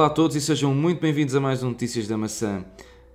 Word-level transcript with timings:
Olá 0.00 0.06
a 0.06 0.10
todos 0.10 0.34
e 0.34 0.40
sejam 0.40 0.74
muito 0.74 0.98
bem-vindos 0.98 1.34
a 1.34 1.40
mais 1.40 1.62
um 1.62 1.68
Notícias 1.68 2.08
da 2.08 2.16
Maçã 2.16 2.64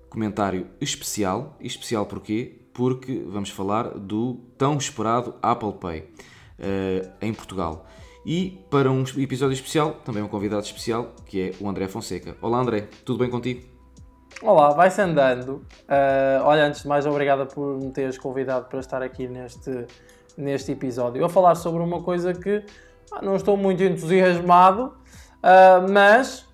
comentário 0.08 0.68
especial. 0.80 1.58
Especial 1.60 2.06
porquê? 2.06 2.62
Porque 2.76 3.26
vamos 3.28 3.50
falar 3.50 3.98
do 3.98 4.36
tão 4.56 4.78
esperado 4.78 5.34
Apple 5.42 5.74
Pay 5.82 6.02
uh, 6.02 7.12
em 7.20 7.34
Portugal. 7.34 7.88
E 8.24 8.64
para 8.70 8.92
um 8.92 9.04
episódio 9.18 9.56
especial, 9.56 9.96
também 10.06 10.22
um 10.22 10.28
convidado 10.28 10.64
especial, 10.64 11.16
que 11.26 11.42
é 11.42 11.52
o 11.60 11.68
André 11.68 11.88
Fonseca. 11.88 12.38
Olá 12.40 12.60
André, 12.60 12.88
tudo 13.04 13.18
bem 13.18 13.32
contigo? 13.32 13.66
Olá, 14.44 14.70
vai-se 14.70 15.02
andando. 15.02 15.66
Uh, 15.90 16.44
olha, 16.44 16.68
antes 16.68 16.84
de 16.84 16.88
mais, 16.88 17.08
obrigada 17.08 17.48
por 17.48 17.80
me 17.80 17.90
teres 17.90 18.20
convidado 18.20 18.68
para 18.68 18.80
estar 18.80 19.02
aqui 19.02 19.28
neste, 19.28 19.88
neste 20.38 20.72
episódio. 20.72 21.20
Eu 21.20 21.26
a 21.26 21.30
falar 21.30 21.56
sobre 21.56 21.82
uma 21.82 22.04
coisa 22.04 22.32
que 22.32 22.64
ah, 23.12 23.24
não 23.24 23.36
estou 23.36 23.58
muito 23.58 23.82
entusiasmado, 23.82 24.94
uh, 25.42 25.92
mas 25.92 26.46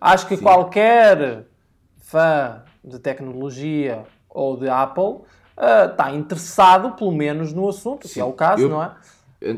acho 0.00 0.26
que 0.26 0.36
Sim. 0.36 0.42
qualquer 0.42 1.46
fã 1.98 2.62
de 2.84 2.98
tecnologia 2.98 4.04
ou 4.28 4.56
de 4.56 4.68
Apple 4.68 5.04
uh, 5.04 5.90
está 5.90 6.12
interessado, 6.12 6.92
pelo 6.92 7.12
menos, 7.12 7.52
no 7.52 7.68
assunto, 7.68 8.06
Sim. 8.06 8.14
que 8.14 8.20
é 8.20 8.24
o 8.24 8.32
caso, 8.32 8.62
eu, 8.62 8.68
não 8.68 8.82
é? 8.82 8.92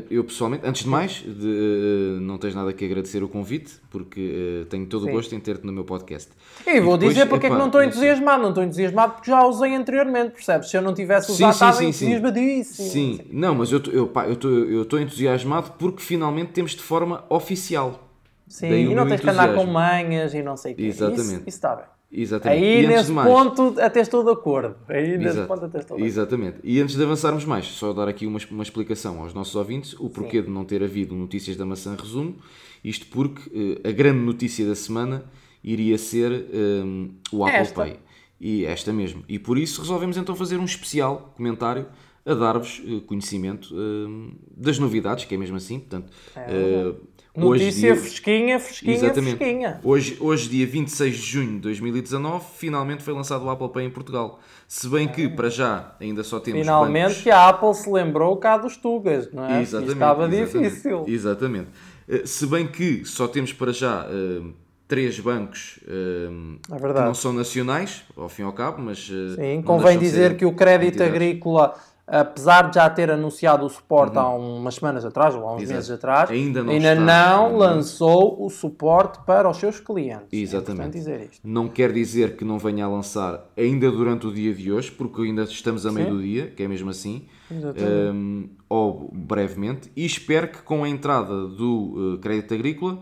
Eu 0.09 0.23
pessoalmente, 0.25 0.67
antes 0.67 0.83
de 0.83 0.89
mais, 0.89 1.23
de, 1.23 2.17
uh, 2.17 2.19
não 2.19 2.37
tens 2.37 2.53
nada 2.53 2.73
que 2.73 2.83
agradecer 2.83 3.23
o 3.23 3.27
convite, 3.29 3.75
porque 3.89 4.63
uh, 4.63 4.65
tenho 4.65 4.85
todo 4.85 5.05
Sim. 5.05 5.11
o 5.11 5.13
gosto 5.13 5.33
em 5.33 5.39
ter-te 5.39 5.65
no 5.65 5.71
meu 5.71 5.85
podcast. 5.85 6.29
E 6.65 6.81
vou 6.81 6.97
depois, 6.97 7.15
dizer 7.15 7.27
porque 7.27 7.45
epá, 7.45 7.55
é 7.55 7.57
que 7.57 7.59
não 7.59 7.67
estou 7.67 7.83
entusiasmado. 7.83 8.41
Não 8.41 8.49
estou 8.49 8.63
entusiasmado 8.63 9.13
porque 9.13 9.31
já 9.31 9.45
usei 9.45 9.73
anteriormente, 9.75 10.31
percebes? 10.31 10.69
Se 10.69 10.75
eu 10.75 10.81
não 10.81 10.93
tivesse 10.93 11.31
usado, 11.31 11.53
sim, 11.53 11.53
estava 11.53 11.77
sim, 11.77 11.87
entusiasmadíssimo. 11.87 12.89
Sim, 12.89 13.19
sim. 13.21 13.29
não, 13.31 13.55
mas 13.55 13.71
eu 13.71 14.81
estou 14.81 14.99
entusiasmado 14.99 15.71
porque 15.79 16.01
finalmente 16.01 16.51
temos 16.51 16.71
de 16.71 16.81
forma 16.81 17.23
oficial. 17.29 18.06
Sim, 18.47 18.67
e 18.67 18.95
não 18.95 19.07
tens 19.07 19.21
que 19.21 19.29
andar 19.29 19.53
com 19.53 19.65
manhas 19.65 20.33
e 20.33 20.41
não 20.41 20.55
sei 20.55 20.73
o 20.73 20.75
quê. 20.75 20.83
Exatamente. 20.83 21.21
Isso, 21.21 21.33
isso 21.33 21.47
está 21.47 21.75
bem. 21.75 21.85
Exatamente. 22.09 22.63
Aí 22.63 22.87
nesse 22.87 23.11
mais... 23.11 23.29
ponto 23.29 23.75
até 23.79 23.99
estou 23.99 24.23
de 24.23 24.31
acordo. 24.31 24.75
Aí 24.87 25.17
nesse 25.17 25.41
ponto 25.41 25.65
até 25.65 25.79
estou 25.79 25.97
de 25.97 26.03
acordo. 26.03 26.05
Exatamente. 26.05 26.57
E 26.63 26.79
antes 26.79 26.95
de 26.95 27.03
avançarmos 27.03 27.43
mais, 27.43 27.65
só 27.65 27.91
dar 27.91 28.07
aqui 28.07 28.25
uma, 28.25 28.39
uma 28.49 28.63
explicação 28.63 29.21
aos 29.21 29.33
nossos 29.33 29.55
ouvintes 29.55 29.93
o 29.99 30.09
porquê 30.09 30.39
Sim. 30.39 30.45
de 30.45 30.49
não 30.49 30.63
ter 30.63 30.81
havido 30.81 31.13
notícias 31.13 31.57
da 31.57 31.65
maçã 31.65 31.95
resumo. 31.99 32.37
Isto 32.83 33.07
porque 33.07 33.49
uh, 33.49 33.87
a 33.87 33.91
grande 33.91 34.19
notícia 34.19 34.65
da 34.65 34.75
semana 34.75 35.25
iria 35.61 35.97
ser 35.97 36.31
um, 36.53 37.11
o 37.31 37.45
Apple 37.45 37.59
esta. 37.59 37.75
Pay. 37.75 37.99
E 38.39 38.65
esta 38.65 38.93
mesmo. 38.93 39.23
E 39.27 39.37
por 39.37 39.57
isso 39.57 39.81
resolvemos 39.81 40.15
então 40.15 40.35
fazer 40.35 40.57
um 40.57 40.65
especial 40.65 41.33
comentário 41.35 41.87
a 42.25 42.33
dar-vos 42.33 42.79
uh, 42.79 43.01
conhecimento 43.01 43.73
uh, 43.73 44.31
das 44.55 44.79
novidades, 44.79 45.25
que 45.25 45.35
é 45.35 45.37
mesmo 45.37 45.57
assim. 45.57 45.79
Portanto, 45.79 46.13
é, 46.35 46.93
Notícia 47.37 47.91
hoje, 47.91 48.01
fresquinha, 48.01 48.59
fresquinha, 48.59 48.95
Exatamente. 48.95 49.37
fresquinha. 49.37 49.79
Hoje, 49.83 50.17
hoje, 50.19 50.49
dia 50.49 50.65
26 50.65 51.15
de 51.15 51.21
junho 51.21 51.51
de 51.53 51.59
2019, 51.59 52.43
finalmente 52.57 53.03
foi 53.03 53.13
lançado 53.13 53.45
o 53.45 53.49
Apple 53.51 53.69
Pay 53.69 53.85
em 53.85 53.89
Portugal. 53.91 54.39
Se 54.67 54.89
bem 54.89 55.07
que, 55.07 55.29
para 55.29 55.47
já, 55.47 55.95
ainda 56.01 56.23
só 56.23 56.39
temos 56.39 56.61
Finalmente 56.61 57.09
bancos... 57.09 57.21
que 57.21 57.29
a 57.29 57.47
Apple 57.49 57.75
se 57.75 57.87
lembrou 57.91 58.35
cá 58.37 58.57
dos 58.57 58.75
Tugas, 58.75 59.31
não 59.31 59.45
é? 59.45 59.61
Exatamente. 59.61 59.93
estava 59.93 60.27
exatamente, 60.27 60.59
difícil. 60.59 61.05
Exatamente. 61.07 61.67
Eh, 62.09 62.23
se 62.25 62.47
bem 62.47 62.65
que 62.65 63.05
só 63.05 63.27
temos 63.27 63.53
para 63.53 63.71
já 63.71 64.07
uh, 64.07 64.51
três 64.87 65.19
bancos 65.19 65.79
uh, 65.83 66.73
é 66.73 66.93
que 66.93 67.01
não 67.01 67.13
são 67.13 67.33
nacionais, 67.33 68.03
ao 68.15 68.29
fim 68.29 68.41
e 68.41 68.45
ao 68.45 68.53
cabo, 68.53 68.81
mas... 68.81 69.07
Uh, 69.09 69.35
Sim, 69.35 69.61
convém 69.61 69.99
dizer 69.99 70.37
que 70.37 70.45
o 70.45 70.53
crédito 70.53 71.03
agrícola 71.03 71.75
apesar 72.07 72.69
de 72.69 72.75
já 72.75 72.89
ter 72.89 73.11
anunciado 73.11 73.65
o 73.65 73.69
suporte 73.69 74.17
uhum. 74.17 74.23
há 74.23 74.35
umas 74.35 74.75
semanas 74.75 75.03
atrás 75.03 75.35
ou 75.35 75.45
há 75.45 75.55
uns 75.55 75.63
Exato. 75.63 75.75
meses 75.75 75.91
atrás, 75.91 76.29
ainda 76.31 76.63
não, 76.63 76.71
ainda 76.71 76.95
não 76.95 77.57
lançou 77.57 78.45
o 78.45 78.49
suporte 78.49 79.19
para 79.25 79.49
os 79.49 79.57
seus 79.57 79.81
clientes. 79.81 80.27
É 80.31 80.37
Exatamente. 80.37 80.97
É. 81.09 81.27
Não 81.43 81.67
quer 81.67 81.91
dizer 81.91 82.37
que 82.37 82.45
não 82.45 82.57
venha 82.57 82.85
a 82.85 82.87
lançar 82.87 83.45
ainda 83.57 83.91
durante 83.91 84.25
o 84.25 84.33
dia 84.33 84.53
de 84.53 84.71
hoje, 84.71 84.89
porque 84.89 85.21
ainda 85.21 85.43
estamos 85.43 85.85
a 85.85 85.91
meio 85.91 86.07
Sim. 86.07 86.13
do 86.13 86.21
dia, 86.21 86.47
que 86.47 86.63
é 86.63 86.67
mesmo 86.67 86.89
assim, 86.89 87.27
um, 87.51 88.47
ou 88.69 89.11
brevemente, 89.13 89.91
e 89.93 90.05
espero 90.05 90.47
que 90.47 90.61
com 90.61 90.85
a 90.85 90.89
entrada 90.89 91.45
do 91.45 92.13
uh, 92.15 92.17
crédito 92.19 92.53
agrícola, 92.53 93.01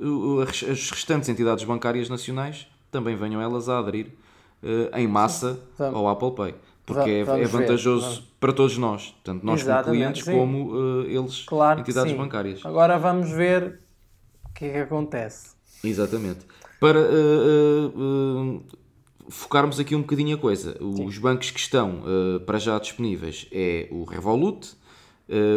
uh, 0.00 0.40
as 0.40 0.62
restantes 0.62 1.28
entidades 1.28 1.64
bancárias 1.64 2.08
nacionais 2.08 2.66
também 2.90 3.14
venham 3.14 3.42
elas 3.42 3.68
a 3.68 3.78
aderir 3.78 4.06
uh, 4.62 4.96
em 4.96 5.06
massa 5.06 5.60
ao 5.78 6.08
Apple 6.08 6.32
Pay 6.32 6.54
porque 6.88 7.10
é, 7.10 7.20
é, 7.20 7.44
vantajoso 7.44 8.22
ver. 8.22 8.26
para 8.40 8.52
todos 8.54 8.78
nós, 8.78 9.14
tanto 9.22 9.44
nós 9.44 9.60
Exatamente, 9.60 9.84
como 9.84 9.94
clientes, 9.94 10.24
sim. 10.24 10.32
como 10.32 10.72
uh, 10.72 11.02
eles, 11.02 11.44
claro 11.44 11.80
entidades 11.80 12.14
bancárias. 12.14 12.64
Agora 12.64 12.98
vamos 12.98 13.30
ver 13.30 13.78
o 14.48 14.52
que 14.54 14.64
é 14.64 14.72
que 14.72 14.78
acontece. 14.78 15.50
Exatamente. 15.84 16.46
Para 16.80 16.98
uh, 16.98 17.92
uh, 17.94 18.64
focarmos 19.28 19.78
aqui 19.78 19.94
um 19.94 20.00
bocadinho 20.00 20.34
a 20.34 20.38
coisa, 20.38 20.78
sim. 20.78 21.04
os 21.04 21.18
bancos 21.18 21.50
que 21.50 21.60
estão 21.60 22.02
para 22.46 22.58
já 22.58 22.78
disponíveis 22.78 23.46
é 23.52 23.86
o 23.90 24.04
Revolut, 24.04 24.74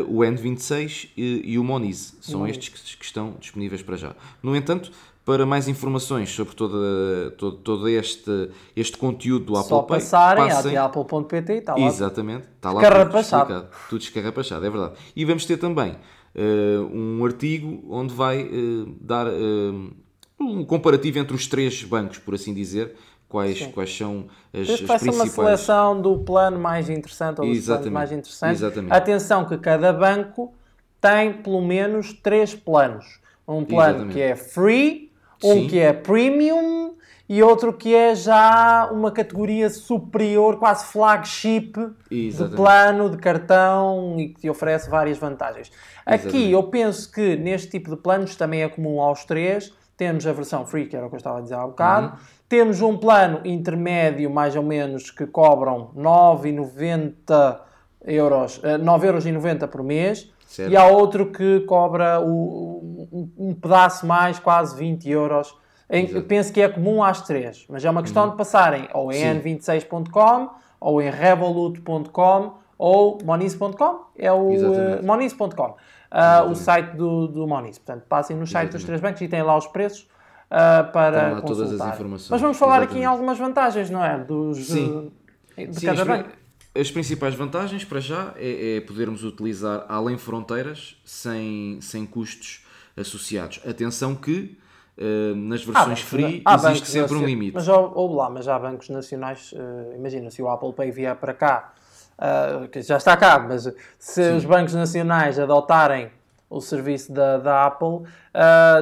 o 0.09 0.18
N26 0.18 1.12
e, 1.16 1.53
e 1.53 1.58
o 1.58 1.63
Moniz. 1.63 2.18
São 2.19 2.46
estes 2.46 2.68
que, 2.68 2.98
que 2.98 3.06
estão 3.06 3.38
disponíveis 3.40 3.81
para 3.81 3.96
já. 3.96 4.16
No 4.44 4.53
entanto, 4.53 4.92
para 5.26 5.46
mais 5.46 5.68
informações 5.68 6.30
sobre 6.32 6.56
toda, 6.56 7.32
todo, 7.38 7.58
todo 7.58 7.88
este, 7.88 8.50
este 8.76 8.98
conteúdo 8.98 9.46
do 9.46 9.56
Apple 9.56 9.70
Só 9.70 9.82
Pay, 9.84 10.00
passarem 10.00 10.48
passem... 10.48 10.78
a 10.78 10.86
apple.pt 10.86 11.54
e 11.54 11.58
está 11.58 11.76
lá. 11.76 11.82
Exatamente, 11.82 12.48
está 12.56 12.72
lá 12.72 12.82
tudo 12.82 13.20
explicado. 13.20 13.68
Tudo 13.90 14.02
escarrapachado, 14.02 14.66
é 14.66 14.70
verdade. 14.70 14.94
E 15.16 15.24
vamos 15.24 15.46
ter 15.46 15.58
também 15.58 15.92
uh, 15.92 16.90
um 16.92 17.24
artigo 17.24 17.84
onde 17.90 18.14
vai 18.14 18.44
uh, 18.44 18.96
dar 19.00 19.28
uh, 19.28 19.92
um 20.40 20.66
comparativo 20.66 21.20
entre 21.20 21.36
os 21.36 21.46
três 21.46 21.84
bancos, 21.84 22.18
por 22.18 22.34
assim 22.34 22.54
dizer, 22.54 22.96
quais, 23.30 23.62
quais 23.68 23.96
são 23.96 24.26
as, 24.54 24.81
vai 24.81 25.00
ser 25.00 25.12
uma 25.12 25.28
seleção 25.28 26.02
do 26.02 26.18
plano 26.18 26.60
mais 26.60 26.90
interessante 26.90 27.42
ou 27.42 27.48
dos 27.48 27.66
planos 27.66 27.88
mais 27.90 28.12
interessantes. 28.12 28.62
Exatamente. 28.62 28.92
Atenção 28.92 29.46
que 29.46 29.58
cada 29.58 29.94
banco 29.94 30.54
tem 31.00 31.34
pelo 31.34 31.62
menos 31.62 32.12
três 32.14 32.54
planos. 32.56 33.20
Um 33.48 33.66
plano 33.66 33.96
Exatamente. 33.96 34.14
que 34.14 34.22
é 34.22 34.36
free, 34.36 35.11
um 35.44 35.53
Sim. 35.53 35.68
que 35.68 35.79
é 35.79 35.94
premium 35.94 36.96
e 37.31 37.41
outro 37.41 37.72
que 37.72 37.96
é 37.96 38.13
já 38.13 38.90
uma 38.91 39.09
categoria 39.09 39.69
superior, 39.69 40.59
quase 40.59 40.85
flagship 40.91 41.72
Exatamente. 42.12 42.50
de 42.50 42.56
plano, 42.57 43.09
de 43.09 43.18
cartão 43.18 44.19
e 44.19 44.30
que 44.30 44.41
te 44.41 44.50
oferece 44.50 44.90
várias 44.90 45.18
vantagens. 45.18 45.72
Exatamente. 46.06 46.28
Aqui 46.28 46.51
eu 46.51 46.63
penso 46.63 47.09
que 47.09 47.38
neste 47.38 47.69
tipo 47.69 47.90
de 47.90 47.96
planos 47.96 48.35
também 48.35 48.63
é 48.63 48.68
comum 48.68 49.00
aos 49.00 49.24
três. 49.24 49.72
Temos 49.96 50.28
a 50.28 50.34
versão 50.34 50.66
free, 50.66 50.88
que 50.88 50.96
era 50.97 51.06
o 51.06 51.09
que 51.09 51.16
eu 51.16 51.19
estava 51.19 51.38
a 51.38 51.41
dizer 51.41 51.56
há 51.56 51.63
um 51.63 51.69
bocado. 51.69 52.07
Uhum. 52.07 52.13
Temos 52.50 52.81
um 52.81 52.97
plano 52.97 53.40
intermédio, 53.46 54.30
mais 54.30 54.57
ou 54.57 54.63
menos, 54.63 55.09
que 55.09 55.25
cobram 55.25 55.91
9,90 55.96 57.59
euros, 58.07 58.59
9,90 58.59 58.63
eh, 58.63 59.07
euros 59.07 59.69
por 59.72 59.84
mês. 59.84 60.30
Certo. 60.51 60.69
E 60.69 60.75
há 60.75 60.85
outro 60.85 61.28
que 61.31 61.62
cobra 61.62 62.19
o, 62.19 63.07
um, 63.09 63.31
um, 63.38 63.53
pedaço 63.53 64.06
mais, 64.06 64.38
quase 64.38 64.75
20 64.75 65.09
euros. 65.09 65.56
Em, 65.89 66.22
penso 66.23 66.51
que 66.51 66.59
é 66.59 66.67
comum 66.67 67.01
às 67.01 67.22
três, 67.22 67.66
mas 67.69 67.85
é 67.85 67.89
uma 67.89 68.01
questão 68.01 68.25
uhum. 68.25 68.31
de 68.31 68.35
passarem 68.35 68.89
ou 68.94 69.13
em 69.13 69.23
n26.com, 69.39 70.50
ou 70.78 71.01
em 71.01 71.09
revolut.com, 71.09 72.53
ou 72.78 73.17
monis.com, 73.23 74.06
é 74.17 74.29
o 74.29 74.50
uh, 74.50 75.06
monis.com, 75.06 75.47
uh, 75.47 76.50
o 76.50 76.56
site 76.56 76.97
do, 76.97 77.28
do 77.28 77.47
Monis. 77.47 77.78
Portanto, 77.78 78.03
passem 78.09 78.35
no 78.35 78.45
site 78.45 78.72
Exatamente. 78.72 78.73
dos 78.73 78.83
três 78.83 79.00
bancos 79.00 79.22
e 79.22 79.29
têm 79.29 79.44
lá 79.44 79.57
os 79.57 79.68
preços 79.68 80.01
uh, 80.01 80.91
para 80.91 81.35
consultar. 81.35 81.47
todas 81.47 81.81
as 81.81 81.94
informações. 81.94 82.29
Mas 82.29 82.41
vamos 82.41 82.57
falar 82.57 82.79
Exatamente. 82.79 82.97
aqui 82.97 83.03
em 83.03 83.06
algumas 83.06 83.38
vantagens, 83.38 83.89
não 83.89 84.03
é? 84.03 84.18
Dos, 84.18 84.68
Sim. 84.68 85.13
de 85.57 85.80
Sim, 85.80 85.86
cada 85.86 86.04
banco. 86.04 86.41
As 86.73 86.89
principais 86.89 87.35
vantagens 87.35 87.83
para 87.83 88.00
já 88.00 88.33
é, 88.38 88.77
é, 88.77 88.81
podermos 88.81 89.25
utilizar 89.25 89.85
além 89.89 90.18
fronteiras 90.18 90.95
sem, 91.03 91.79
sem 91.81 92.06
custos 92.06 92.65
associados. 92.95 93.59
Atenção 93.68 94.15
que 94.15 94.57
uh, 94.97 95.35
nas 95.35 95.65
versões 95.65 96.00
free 96.00 96.41
existe 96.47 96.88
sempre 96.88 97.18
um 97.18 97.25
limite. 97.25 97.56
Mas 97.56 97.68
ou 97.68 98.15
lá, 98.15 98.29
mas 98.29 98.47
há 98.47 98.57
bancos 98.57 98.88
nacionais, 98.88 99.51
uh, 99.51 99.95
imagina 99.95 100.29
se 100.31 100.41
o 100.41 100.47
Apple 100.47 100.71
Pay 100.71 100.91
vier 100.91 101.15
para 101.18 101.33
cá, 101.33 101.73
uh, 102.18 102.68
que 102.69 102.81
já 102.81 102.95
está 102.95 103.18
cá, 103.18 103.38
mas 103.38 103.63
se 104.00 104.23
Sim. 104.23 104.38
os 104.38 104.45
bancos 104.45 104.73
nacionais 104.73 105.38
adotarem 105.38 106.09
o 106.50 106.62
serviço 106.62 107.12
da, 107.12 107.38
da 107.38 107.65
Apple, 107.65 108.01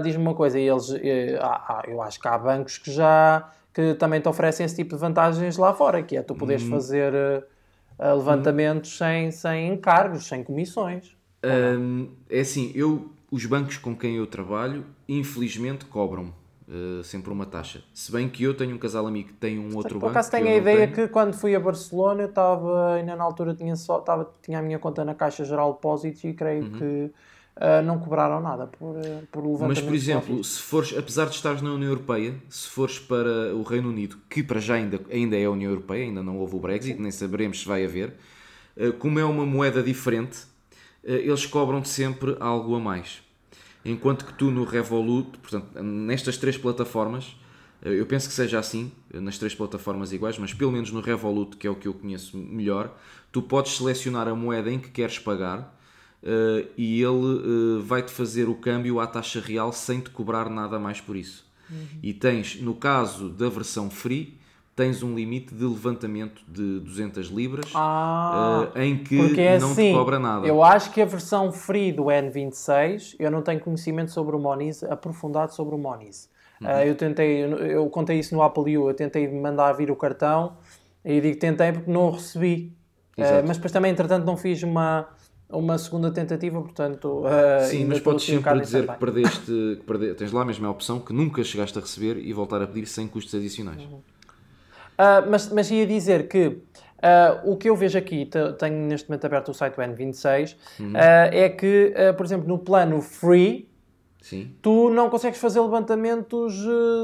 diz-me 0.02 0.24
uma 0.24 0.34
coisa, 0.34 0.58
eles, 0.58 0.90
eu 1.88 2.02
acho 2.02 2.20
que 2.20 2.28
há 2.28 2.36
bancos 2.36 2.80
que 2.80 2.92
já 2.92 3.48
que 3.72 3.94
também 3.94 4.20
te 4.20 4.28
oferecem 4.28 4.66
esse 4.66 4.76
tipo 4.76 4.96
de 4.96 5.00
vantagens 5.00 5.56
lá 5.56 5.72
fora, 5.72 6.02
que 6.02 6.18
é 6.18 6.24
tu 6.24 6.34
poderes 6.34 6.64
hum. 6.64 6.72
fazer 6.72 7.46
levantamentos 8.00 8.98
sem, 8.98 9.32
sem 9.32 9.74
encargos, 9.74 10.26
sem 10.26 10.44
comissões. 10.44 11.16
Um, 11.44 12.10
é 12.30 12.40
assim, 12.40 12.72
eu, 12.74 13.10
os 13.32 13.46
bancos 13.46 13.78
com 13.78 13.96
quem 13.96 14.16
eu 14.16 14.26
trabalho, 14.26 14.86
infelizmente 15.08 15.86
cobram 15.86 16.34
uh, 16.68 17.04
sempre 17.04 17.32
uma 17.32 17.46
taxa. 17.46 17.84
Se 17.94 18.12
bem 18.12 18.30
que 18.30 18.44
eu 18.44 18.54
tenho 18.54 18.76
um 18.76 18.78
casal 18.78 19.06
amigo 19.06 19.30
que 19.30 19.34
tem 19.36 19.60
um 19.60 19.76
outro 19.76 19.82
Por 19.82 19.94
banco. 19.94 20.00
Por 20.00 20.12
acaso 20.12 20.32
tenho 20.32 20.48
a 20.48 20.56
ideia 20.56 20.88
tenho. 20.88 21.08
que 21.08 21.08
quando 21.08 21.34
fui 21.34 21.56
a 21.56 21.60
Barcelona, 21.60 22.24
eu 22.24 22.30
estava, 22.30 22.96
ainda 22.96 23.16
na 23.16 23.24
altura 23.24 23.54
tinha, 23.54 23.76
só, 23.76 24.00
estava, 24.00 24.32
tinha 24.42 24.60
a 24.60 24.62
minha 24.62 24.80
conta 24.80 25.04
na 25.04 25.14
Caixa 25.14 25.44
Geral 25.44 25.72
de 25.72 25.76
Depósitos 25.78 26.24
e 26.24 26.34
creio 26.34 26.64
uhum. 26.64 26.72
que 26.72 27.12
uh, 27.60 27.84
não 27.86 28.00
cobraram 28.00 28.42
nada 28.42 28.66
por, 28.66 28.96
uh, 28.96 29.28
por 29.32 29.44
levantamento. 29.44 29.78
Mas, 29.78 29.82
por 29.82 29.94
exemplo, 29.94 30.44
se 30.44 30.62
fores, 30.62 30.98
apesar 30.98 31.26
de 31.26 31.36
estares 31.36 31.62
na 31.62 31.72
União 31.74 31.90
Europeia, 31.90 32.34
se 32.50 32.70
fores 32.70 32.98
para 32.98 33.54
o 33.54 33.62
Reino 33.64 33.90
Unido, 33.90 34.18
que 34.30 34.42
para 34.42 34.60
já 34.60 34.76
ainda, 34.76 35.00
ainda 35.12 35.38
é 35.38 35.46
a 35.46 35.52
União 35.52 35.70
Europeia, 35.70 36.06
ainda 36.06 36.24
não 36.24 36.38
houve 36.38 36.56
o 36.56 36.60
Brexit, 36.60 36.96
Sim. 36.96 37.04
nem 37.04 37.12
saberemos 37.12 37.60
se 37.60 37.68
vai 37.68 37.84
haver, 37.84 38.16
uh, 38.78 38.94
como 38.94 39.20
é 39.20 39.26
uma 39.26 39.46
moeda 39.46 39.84
diferente, 39.84 40.48
eles 41.02 41.46
cobram-te 41.46 41.88
sempre 41.88 42.36
algo 42.42 42.76
a 42.76 42.80
mais. 42.80 43.22
Enquanto 43.86 44.26
que 44.26 44.34
tu 44.34 44.52
no 44.52 44.66
Revolut, 44.66 45.38
portanto, 45.38 45.82
nestas 45.82 46.36
três 46.36 46.58
plataformas, 46.58 47.38
eu 47.82 48.06
penso 48.06 48.28
que 48.28 48.34
seja 48.34 48.60
assim, 48.60 48.92
nas 49.14 49.38
três 49.38 49.56
plataformas 49.56 50.12
iguais, 50.12 50.38
mas 50.38 50.54
pelo 50.54 50.74
menos 50.74 50.92
no 50.92 51.00
Revolut, 51.00 51.56
que 51.56 51.66
é 51.66 51.70
o 51.70 51.76
que 51.76 51.88
eu 51.88 51.94
conheço 51.94 52.38
melhor, 52.38 52.94
tu 53.32 53.42
podes 53.42 53.78
selecionar 53.78 54.28
a 54.28 54.36
moeda 54.36 54.70
em 54.70 54.78
que 54.78 54.90
queres 54.90 55.18
pagar 55.18 55.74
uh, 56.24 56.68
e 56.78 57.02
ele 57.02 57.08
uh, 57.08 57.82
vai-te 57.82 58.12
fazer 58.12 58.48
o 58.50 58.56
câmbio 58.56 59.00
à 59.00 59.08
taxa 59.08 59.40
real 59.40 59.72
sem 59.72 60.00
te 60.00 60.10
cobrar 60.10 60.50
nada 60.50 60.80
mais 60.80 61.02
por 61.02 61.16
isso. 61.16 61.48
Uhum. 61.70 61.86
E 62.02 62.14
tens, 62.14 62.62
no 62.62 62.74
caso 62.74 63.30
da 63.30 63.48
versão 63.50 63.90
free, 63.90 64.40
tens 64.76 65.04
um 65.04 65.14
limite 65.14 65.54
de 65.54 65.66
levantamento 65.66 66.42
de 66.48 66.80
200 66.80 67.28
libras 67.28 67.70
ah, 67.76 68.72
uh, 68.74 68.80
em 68.80 69.04
que 69.04 69.16
não 69.60 69.72
assim, 69.72 69.92
te 69.92 69.94
cobra 69.94 70.18
nada. 70.18 70.48
Eu 70.48 70.64
acho 70.64 70.92
que 70.92 71.02
a 71.02 71.06
versão 71.06 71.52
free 71.52 71.92
do 71.92 72.06
N26, 72.06 73.16
eu 73.20 73.30
não 73.30 73.42
tenho 73.42 73.60
conhecimento 73.60 74.12
sobre 74.12 74.38
o 74.38 74.40
Moniz, 74.40 74.82
aprofundado 74.84 75.54
sobre 75.54 75.76
o 75.76 75.78
Moniz. 75.78 76.30
Uhum. 76.62 76.68
Uh, 76.68 76.84
eu 76.84 76.96
tentei, 76.96 77.44
eu 77.44 77.90
contei 77.90 78.20
isso 78.20 78.34
no 78.34 78.42
Apple 78.42 78.78
U, 78.78 78.90
eu 78.90 78.94
tentei 78.94 79.28
mandar 79.28 79.74
vir 79.74 79.92
o 79.92 79.96
cartão 79.98 80.58
e 81.04 81.20
digo 81.20 81.38
tentei 81.38 81.74
porque 81.74 81.92
não 81.92 82.08
o 82.08 82.12
recebi. 82.12 82.74
Uh, 83.18 83.44
mas 83.46 83.58
depois 83.58 83.74
também, 83.74 83.92
entretanto, 83.92 84.26
não 84.26 84.38
fiz 84.38 84.64
uma, 84.64 85.10
uma 85.50 85.78
segunda 85.78 86.12
tentativa, 86.12 86.62
portanto. 86.62 87.24
Uh, 87.26 87.66
Sim, 87.66 87.86
mas 87.86 88.00
podes 88.00 88.26
sempre 88.26 88.60
dizer 88.62 88.88
que 88.88 88.98
perdeste, 88.98 89.46
que 89.46 89.84
perdeste, 89.86 90.16
tens 90.16 90.32
lá 90.32 90.44
a 90.44 90.70
opção 90.70 91.00
que 91.00 91.12
nunca 91.12 91.44
chegaste 91.44 91.78
a 91.78 91.82
receber 91.82 92.18
e 92.18 92.32
voltar 92.34 92.62
a 92.62 92.68
pedir 92.68 92.86
sem 92.86 93.08
custos 93.08 93.34
adicionais. 93.34 93.82
Uhum. 93.82 93.98
Uh, 93.98 95.30
mas, 95.30 95.50
mas 95.52 95.72
ia 95.72 95.88
dizer 95.88 96.28
que 96.28 96.62
Uh, 97.00 97.52
o 97.52 97.56
que 97.56 97.70
eu 97.70 97.78
vejo 97.78 97.98
aqui, 97.98 98.30
tenho 98.58 98.76
neste 98.88 99.08
momento 99.08 99.24
aberto 99.24 99.50
o 99.50 99.54
site 99.54 99.76
do 99.76 99.82
N26, 99.82 100.58
uhum. 100.82 100.92
uh, 100.92 100.96
é 101.32 101.48
que, 101.48 101.94
uh, 101.96 102.14
por 102.14 102.26
exemplo, 102.26 102.46
no 102.46 102.58
plano 102.58 103.02
free, 103.02 103.70
Sim. 104.22 104.54
tu 104.62 104.90
não 104.90 105.10
consegues 105.10 105.40
fazer 105.40 105.62
levantamentos 105.62 106.56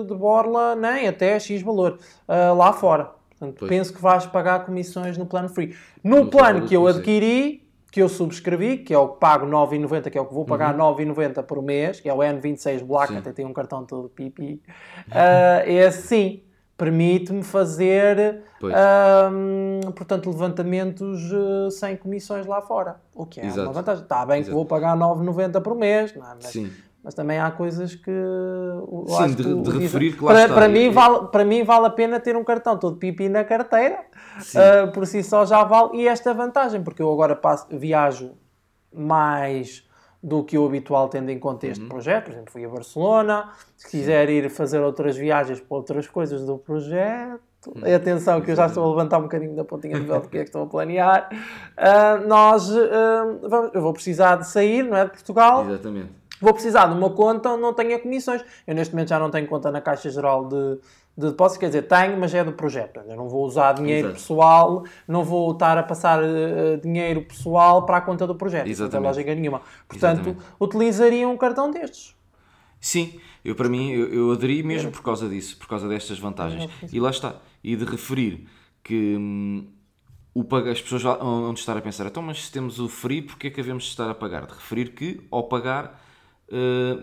de 0.05 0.13
borla 0.13 0.75
nem 0.75 1.07
até 1.07 1.39
X 1.39 1.61
valor 1.61 1.97
lá 2.27 2.73
fora. 2.73 3.11
Portanto, 3.29 3.55
pois. 3.59 3.69
penso 3.69 3.93
que 3.93 4.01
vais 4.01 4.25
pagar 4.25 4.65
comissões 4.65 5.17
no 5.17 5.25
plano 5.25 5.47
free. 5.47 5.73
No, 6.03 6.25
no 6.25 6.27
plano 6.29 6.67
que 6.67 6.75
eu 6.75 6.85
adquiri, 6.87 7.64
que 7.95 8.01
eu 8.01 8.09
subscrevi, 8.09 8.79
que 8.79 8.93
é 8.93 8.97
o 8.97 9.07
que 9.07 9.21
pago 9.21 9.45
9,90, 9.45 10.09
que 10.11 10.17
é 10.17 10.21
o 10.21 10.25
que 10.25 10.33
vou 10.33 10.43
pagar 10.43 10.77
uhum. 10.77 10.95
9,90 10.97 11.43
por 11.43 11.61
mês, 11.61 12.01
que 12.01 12.09
é 12.09 12.13
o 12.13 12.17
N26 12.17 12.83
Black, 12.83 13.13
Sim. 13.13 13.19
até 13.19 13.31
tem 13.31 13.45
um 13.45 13.53
cartão 13.53 13.85
todo 13.85 14.09
pipi, 14.09 14.61
uh, 15.07 15.63
é 15.63 15.85
assim, 15.87 16.43
permite-me 16.77 17.41
fazer, 17.41 18.41
portanto, 19.95 20.29
levantamentos 20.29 21.31
uh, 21.31 21.71
sem 21.71 21.95
comissões 21.95 22.45
lá 22.45 22.61
fora, 22.61 22.97
o 23.15 23.25
que 23.25 23.39
é 23.39 23.45
Exato. 23.45 23.61
uma 23.61 23.71
vantagem. 23.71 24.03
Está 24.03 24.25
bem 24.25 24.41
Exato. 24.41 24.49
que 24.49 24.55
vou 24.55 24.65
pagar 24.65 24.97
9,90 24.97 25.61
por 25.61 25.73
mês, 25.73 26.13
não 26.13 26.25
é? 26.25 26.35
mas 26.35 26.47
Sim 26.47 26.69
mas 27.05 27.13
também 27.13 27.37
há 27.37 27.51
coisas 27.51 27.93
que. 27.93 28.11
Sim, 29.07 29.35
de, 29.35 29.61
de 29.61 29.77
referir 29.77 30.17
que 30.17 30.23
lá 30.23 30.31
para, 30.31 30.41
está. 30.41 30.55
Para 30.55 30.67
mim, 30.67 30.89
vale, 30.89 31.27
para 31.27 31.45
mim 31.45 31.63
vale 31.63 31.85
a 31.85 31.89
pena 31.91 32.19
ter 32.19 32.35
um 32.35 32.43
cartão 32.43 32.79
todo 32.79 32.97
pipi 32.97 33.29
na 33.29 33.43
carteira, 33.43 33.99
uh, 34.39 34.91
por 34.91 35.05
si 35.05 35.21
só 35.21 35.45
já 35.45 35.63
vale. 35.63 35.99
E 35.99 36.07
esta 36.07 36.31
é 36.31 36.33
vantagem, 36.33 36.81
porque 36.81 37.03
eu 37.03 37.13
agora 37.13 37.35
passo, 37.35 37.67
viajo 37.69 38.31
mais 38.91 39.87
do 40.21 40.43
que 40.43 40.57
o 40.57 40.65
habitual, 40.65 41.07
tendo 41.07 41.29
em 41.29 41.37
conta 41.37 41.67
este 41.67 41.83
uhum. 41.83 41.89
projeto. 41.89 42.23
Por 42.23 42.31
exemplo, 42.31 42.51
fui 42.51 42.65
a 42.65 42.69
Barcelona. 42.69 43.51
Se 43.77 43.87
quiser 43.87 44.27
ir 44.27 44.49
fazer 44.49 44.79
outras 44.79 45.15
viagens 45.15 45.59
para 45.59 45.77
outras 45.77 46.07
coisas 46.07 46.43
do 46.43 46.57
projeto. 46.57 47.39
Uhum. 47.67 47.95
Atenção, 47.95 48.41
que 48.41 48.49
eu 48.49 48.55
já 48.55 48.65
estou 48.65 48.83
a 48.83 48.89
levantar 48.89 49.19
um 49.19 49.23
bocadinho 49.23 49.55
da 49.55 49.63
pontinha 49.63 49.99
de 49.99 50.07
véu 50.07 50.21
do 50.21 50.27
que 50.27 50.39
é 50.39 50.41
que 50.41 50.49
estou 50.49 50.63
a 50.63 50.65
planear. 50.65 51.29
Uh, 51.77 52.27
nós, 52.27 52.67
uh, 52.67 53.47
vamos, 53.47 53.75
eu 53.75 53.81
vou 53.81 53.93
precisar 53.93 54.37
de 54.37 54.47
sair, 54.47 54.81
não 54.81 54.97
é? 54.97 55.05
De 55.05 55.11
Portugal. 55.11 55.67
Exatamente 55.69 56.24
vou 56.41 56.53
precisar 56.53 56.87
de 56.87 56.93
uma 56.93 57.09
conta 57.09 57.49
onde 57.49 57.61
não 57.61 57.73
tenha 57.73 57.99
comissões. 57.99 58.43
Eu 58.65 58.75
neste 58.75 58.93
momento 58.93 59.09
já 59.09 59.19
não 59.19 59.29
tenho 59.29 59.47
conta 59.47 59.71
na 59.71 59.81
Caixa 59.81 60.09
Geral 60.09 60.47
de, 60.47 60.79
de 61.17 61.29
Depósitos, 61.29 61.57
quer 61.57 61.67
dizer, 61.67 61.83
tenho, 61.83 62.17
mas 62.19 62.33
é 62.33 62.43
do 62.43 62.53
projeto. 62.53 63.01
Eu 63.07 63.15
não 63.15 63.29
vou 63.29 63.45
usar 63.45 63.73
dinheiro 63.73 64.07
Exato. 64.09 64.21
pessoal, 64.21 64.83
não 65.07 65.23
vou 65.23 65.51
estar 65.51 65.77
a 65.77 65.83
passar 65.83 66.21
uh, 66.21 66.77
dinheiro 66.81 67.21
pessoal 67.23 67.85
para 67.85 67.97
a 67.97 68.01
conta 68.01 68.27
do 68.27 68.35
projeto. 68.35 68.67
Exatamente. 68.67 68.93
Não 68.93 69.01
tem 69.01 69.07
lógica 69.07 69.35
nenhuma. 69.35 69.61
Portanto, 69.87 70.21
Exatamente. 70.21 70.45
utilizaria 70.59 71.27
um 71.27 71.37
cartão 71.37 71.71
destes. 71.71 72.15
Sim, 72.79 73.19
eu 73.43 73.55
para 73.55 73.67
mim, 73.69 73.91
eu, 73.91 74.13
eu 74.13 74.31
aderi 74.31 74.61
mesmo 74.61 74.91
por 74.91 75.01
causa 75.01 75.27
disso, 75.27 75.57
por 75.57 75.67
causa 75.67 75.87
destas 75.87 76.19
vantagens. 76.19 76.69
E 76.91 76.99
lá 76.99 77.09
está. 77.09 77.35
E 77.63 77.75
de 77.75 77.85
referir 77.85 78.47
que 78.83 79.15
hum, 79.17 79.67
o 80.35 80.43
pagar, 80.43 80.71
as 80.71 80.81
pessoas 80.81 81.01
vão 81.01 81.53
estar 81.53 81.77
a 81.77 81.81
pensar, 81.81 82.05
então, 82.05 82.21
mas 82.21 82.45
se 82.45 82.51
temos 82.51 82.77
o 82.77 82.89
free, 82.89 83.21
porquê 83.21 83.47
é 83.47 83.49
que 83.49 83.61
havemos 83.61 83.85
de 83.85 83.89
estar 83.89 84.09
a 84.09 84.13
pagar? 84.13 84.45
De 84.45 84.53
referir 84.53 84.89
que, 84.89 85.21
ao 85.31 85.43
pagar, 85.43 85.99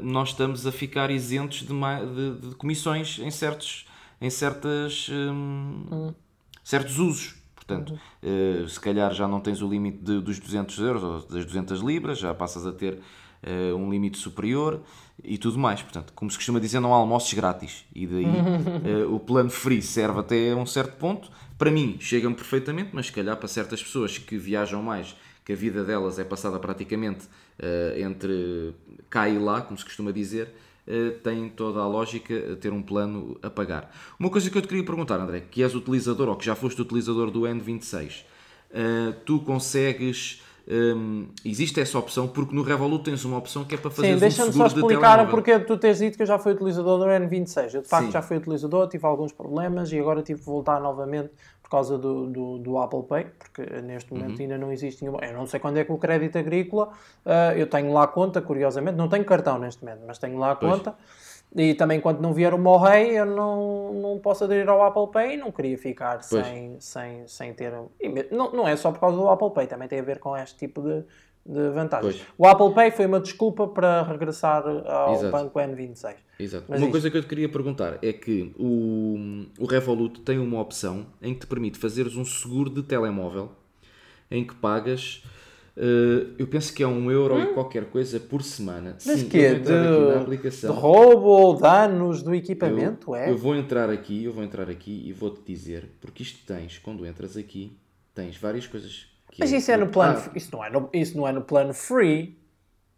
nós 0.02 0.30
estamos 0.30 0.66
a 0.66 0.72
ficar 0.72 1.10
isentos 1.10 1.62
de, 1.62 1.66
de, 1.66 2.48
de, 2.48 2.54
comissões 2.54 3.18
em 3.18 3.30
certos, 3.30 3.86
em 4.20 4.30
certas, 4.30 5.08
um, 5.10 5.84
hum. 5.90 6.14
certos 6.62 6.98
usos. 6.98 7.42
Portanto, 7.54 7.98
uh, 8.22 8.68
se 8.68 8.80
calhar 8.80 9.12
já 9.14 9.26
não 9.28 9.40
tens 9.40 9.62
o 9.62 9.68
limite 9.68 9.98
de, 9.98 10.20
dos 10.20 10.38
200 10.38 10.78
euros 10.78 11.02
ou 11.02 11.20
das 11.20 11.44
200 11.44 11.80
libras, 11.80 12.18
já 12.18 12.34
passas 12.34 12.66
a 12.66 12.72
ter 12.72 12.94
uh, 12.94 13.76
um 13.76 13.90
limite 13.90 14.18
superior 14.18 14.82
e 15.22 15.38
tudo 15.38 15.58
mais. 15.58 15.80
Portanto, 15.82 16.12
como 16.14 16.30
se 16.30 16.36
costuma 16.36 16.58
dizer, 16.58 16.80
não 16.80 16.92
há 16.92 16.96
almoços 16.96 17.32
grátis. 17.32 17.84
E 17.94 18.06
daí 18.06 18.24
uh, 18.24 19.12
o 19.14 19.20
plano 19.20 19.50
free 19.50 19.80
serve 19.80 20.20
até 20.20 20.54
um 20.54 20.66
certo 20.66 20.96
ponto. 20.96 21.30
Para 21.56 21.70
mim, 21.70 21.96
chegam 22.00 22.34
perfeitamente, 22.34 22.90
mas 22.92 23.06
se 23.06 23.12
calhar 23.12 23.36
para 23.36 23.48
certas 23.48 23.82
pessoas 23.82 24.18
que 24.18 24.36
viajam 24.36 24.82
mais, 24.82 25.14
que 25.44 25.52
a 25.52 25.56
vida 25.56 25.82
delas 25.84 26.18
é 26.18 26.24
passada 26.24 26.58
praticamente 26.58 27.26
uh, 27.58 27.98
entre 27.98 28.74
cá 29.10 29.28
e 29.28 29.38
lá, 29.38 29.60
como 29.60 29.76
se 29.76 29.84
costuma 29.84 30.12
dizer, 30.12 30.54
uh, 30.86 31.18
tem 31.22 31.48
toda 31.48 31.80
a 31.80 31.86
lógica 31.86 32.56
ter 32.60 32.72
um 32.72 32.82
plano 32.82 33.36
a 33.42 33.50
pagar. 33.50 33.94
Uma 34.18 34.30
coisa 34.30 34.50
que 34.50 34.56
eu 34.56 34.62
te 34.62 34.68
queria 34.68 34.84
perguntar, 34.84 35.18
André, 35.18 35.42
que 35.50 35.62
és 35.62 35.74
utilizador 35.74 36.28
ou 36.28 36.36
que 36.36 36.46
já 36.46 36.54
foste 36.54 36.80
utilizador 36.80 37.30
do 37.30 37.42
N26, 37.42 38.20
uh, 38.20 38.24
eh, 38.72 39.12
tu 39.24 39.40
consegues. 39.40 40.42
Um, 40.64 41.26
existe 41.44 41.80
essa 41.80 41.98
opção 41.98 42.28
porque 42.28 42.54
no 42.54 42.62
Revolut 42.62 43.02
tens 43.02 43.24
uma 43.24 43.36
opção 43.36 43.64
que 43.64 43.74
é 43.74 43.78
para 43.78 43.90
fazer 43.90 44.14
Sim, 44.14 44.20
deixa-me 44.20 44.52
só 44.52 44.66
explicar 44.68 45.28
porque 45.28 45.58
tu 45.58 45.76
tens 45.76 45.98
dito 45.98 46.16
que 46.16 46.22
eu 46.22 46.26
já 46.26 46.38
fui 46.38 46.52
utilizador 46.52 47.00
do 47.00 47.06
N26. 47.06 47.74
Eu 47.74 47.82
de 47.82 47.88
facto 47.88 48.06
Sim. 48.06 48.12
já 48.12 48.22
fui 48.22 48.36
utilizador, 48.36 48.88
tive 48.88 49.04
alguns 49.04 49.32
problemas 49.32 49.90
e 49.90 49.98
agora 49.98 50.22
tive 50.22 50.38
que 50.38 50.46
voltar 50.46 50.80
novamente 50.80 51.32
causa 51.72 51.98
do, 51.98 52.26
do, 52.26 52.58
do, 52.58 52.78
Apple 52.78 53.02
Pay, 53.02 53.26
porque 53.38 53.62
neste 53.82 54.12
momento 54.12 54.36
uhum. 54.36 54.42
ainda 54.42 54.58
não 54.58 54.72
existe 54.72 55.02
nenhuma. 55.02 55.24
Eu 55.24 55.34
não 55.34 55.46
sei 55.46 55.58
quando 55.58 55.78
é 55.78 55.84
que 55.84 55.92
o 55.92 55.98
crédito 55.98 56.38
agrícola, 56.38 56.90
uh, 57.26 57.56
eu 57.56 57.66
tenho 57.66 57.92
lá 57.92 58.04
a 58.04 58.06
conta, 58.06 58.40
curiosamente, 58.40 58.96
não 58.96 59.08
tenho 59.08 59.24
cartão 59.24 59.58
neste 59.58 59.84
momento, 59.84 60.02
mas 60.06 60.18
tenho 60.18 60.38
lá 60.38 60.52
a 60.52 60.56
conta. 60.56 60.94
E 61.54 61.74
também, 61.74 62.00
quando 62.00 62.20
não 62.20 62.32
vier 62.32 62.54
o 62.54 62.58
Morrei, 62.58 63.18
eu 63.18 63.26
não, 63.26 63.92
não 63.92 64.18
posso 64.18 64.44
aderir 64.44 64.68
ao 64.68 64.82
Apple 64.82 65.08
Pay 65.12 65.34
e 65.34 65.36
não 65.36 65.52
queria 65.52 65.76
ficar 65.76 66.22
sem, 66.22 66.76
sem, 66.80 67.26
sem 67.26 67.52
ter. 67.52 67.74
Não, 68.30 68.52
não 68.52 68.66
é 68.66 68.74
só 68.74 68.90
por 68.90 69.00
causa 69.00 69.16
do 69.16 69.28
Apple 69.28 69.50
Pay, 69.50 69.66
também 69.66 69.86
tem 69.86 70.00
a 70.00 70.02
ver 70.02 70.18
com 70.18 70.34
este 70.34 70.56
tipo 70.56 70.80
de, 70.80 71.04
de 71.44 71.70
vantagens. 71.70 72.16
Pois. 72.16 72.26
O 72.38 72.46
Apple 72.46 72.74
Pay 72.74 72.90
foi 72.92 73.06
uma 73.06 73.20
desculpa 73.20 73.66
para 73.66 74.02
regressar 74.02 74.64
ao 74.66 75.14
Exato. 75.14 75.32
banco 75.32 75.58
N26. 75.58 76.14
Exato. 76.38 76.64
Mas 76.68 76.78
uma 76.78 76.86
isto... 76.86 76.90
coisa 76.90 77.10
que 77.10 77.16
eu 77.16 77.22
te 77.22 77.28
queria 77.28 77.48
perguntar 77.48 77.98
é 78.02 78.12
que 78.12 78.54
o, 78.56 79.46
o 79.58 79.66
Revolut 79.66 80.20
tem 80.20 80.38
uma 80.38 80.60
opção 80.60 81.06
em 81.20 81.34
que 81.34 81.40
te 81.40 81.46
permite 81.46 81.78
fazeres 81.78 82.16
um 82.16 82.24
seguro 82.24 82.70
de 82.70 82.82
telemóvel 82.82 83.50
em 84.30 84.44
que 84.44 84.54
pagas. 84.54 85.22
Uh, 85.76 86.34
eu 86.38 86.46
penso 86.46 86.72
que 86.74 86.82
é 86.82 86.86
um 86.86 87.10
euro 87.10 87.34
hum? 87.34 87.42
e 87.42 87.46
qualquer 87.54 87.86
coisa 87.86 88.20
por 88.20 88.42
semana. 88.42 88.96
Mas 89.04 89.20
Sim, 89.20 89.28
que 89.28 89.40
é? 89.40 89.54
De, 89.54 89.62
de, 89.64 90.66
roubo 90.66 91.28
ou 91.28 91.56
danos 91.56 92.22
do 92.22 92.34
equipamento? 92.34 93.12
Eu, 93.12 93.16
é? 93.16 93.30
eu 93.30 93.38
vou 93.38 93.56
entrar 93.56 93.88
aqui, 93.88 94.24
eu 94.24 94.32
vou 94.32 94.44
entrar 94.44 94.68
aqui 94.68 95.02
e 95.06 95.12
vou-te 95.12 95.40
dizer, 95.44 95.88
porque 96.00 96.22
isto 96.22 96.46
tens, 96.46 96.78
quando 96.78 97.06
entras 97.06 97.38
aqui, 97.38 97.76
tens 98.14 98.36
várias 98.36 98.66
coisas 98.66 99.11
mas 99.38 99.52
é, 99.52 99.56
isso 99.56 99.70
é 99.70 99.76
no 99.76 99.88
plano. 99.88 100.18
Ah, 100.18 100.30
isso, 100.34 100.50
não 100.52 100.64
é 100.64 100.70
no, 100.70 100.90
isso 100.92 101.16
não 101.16 101.28
é 101.28 101.32
no 101.32 101.42
plano 101.42 101.72
free. 101.72 102.38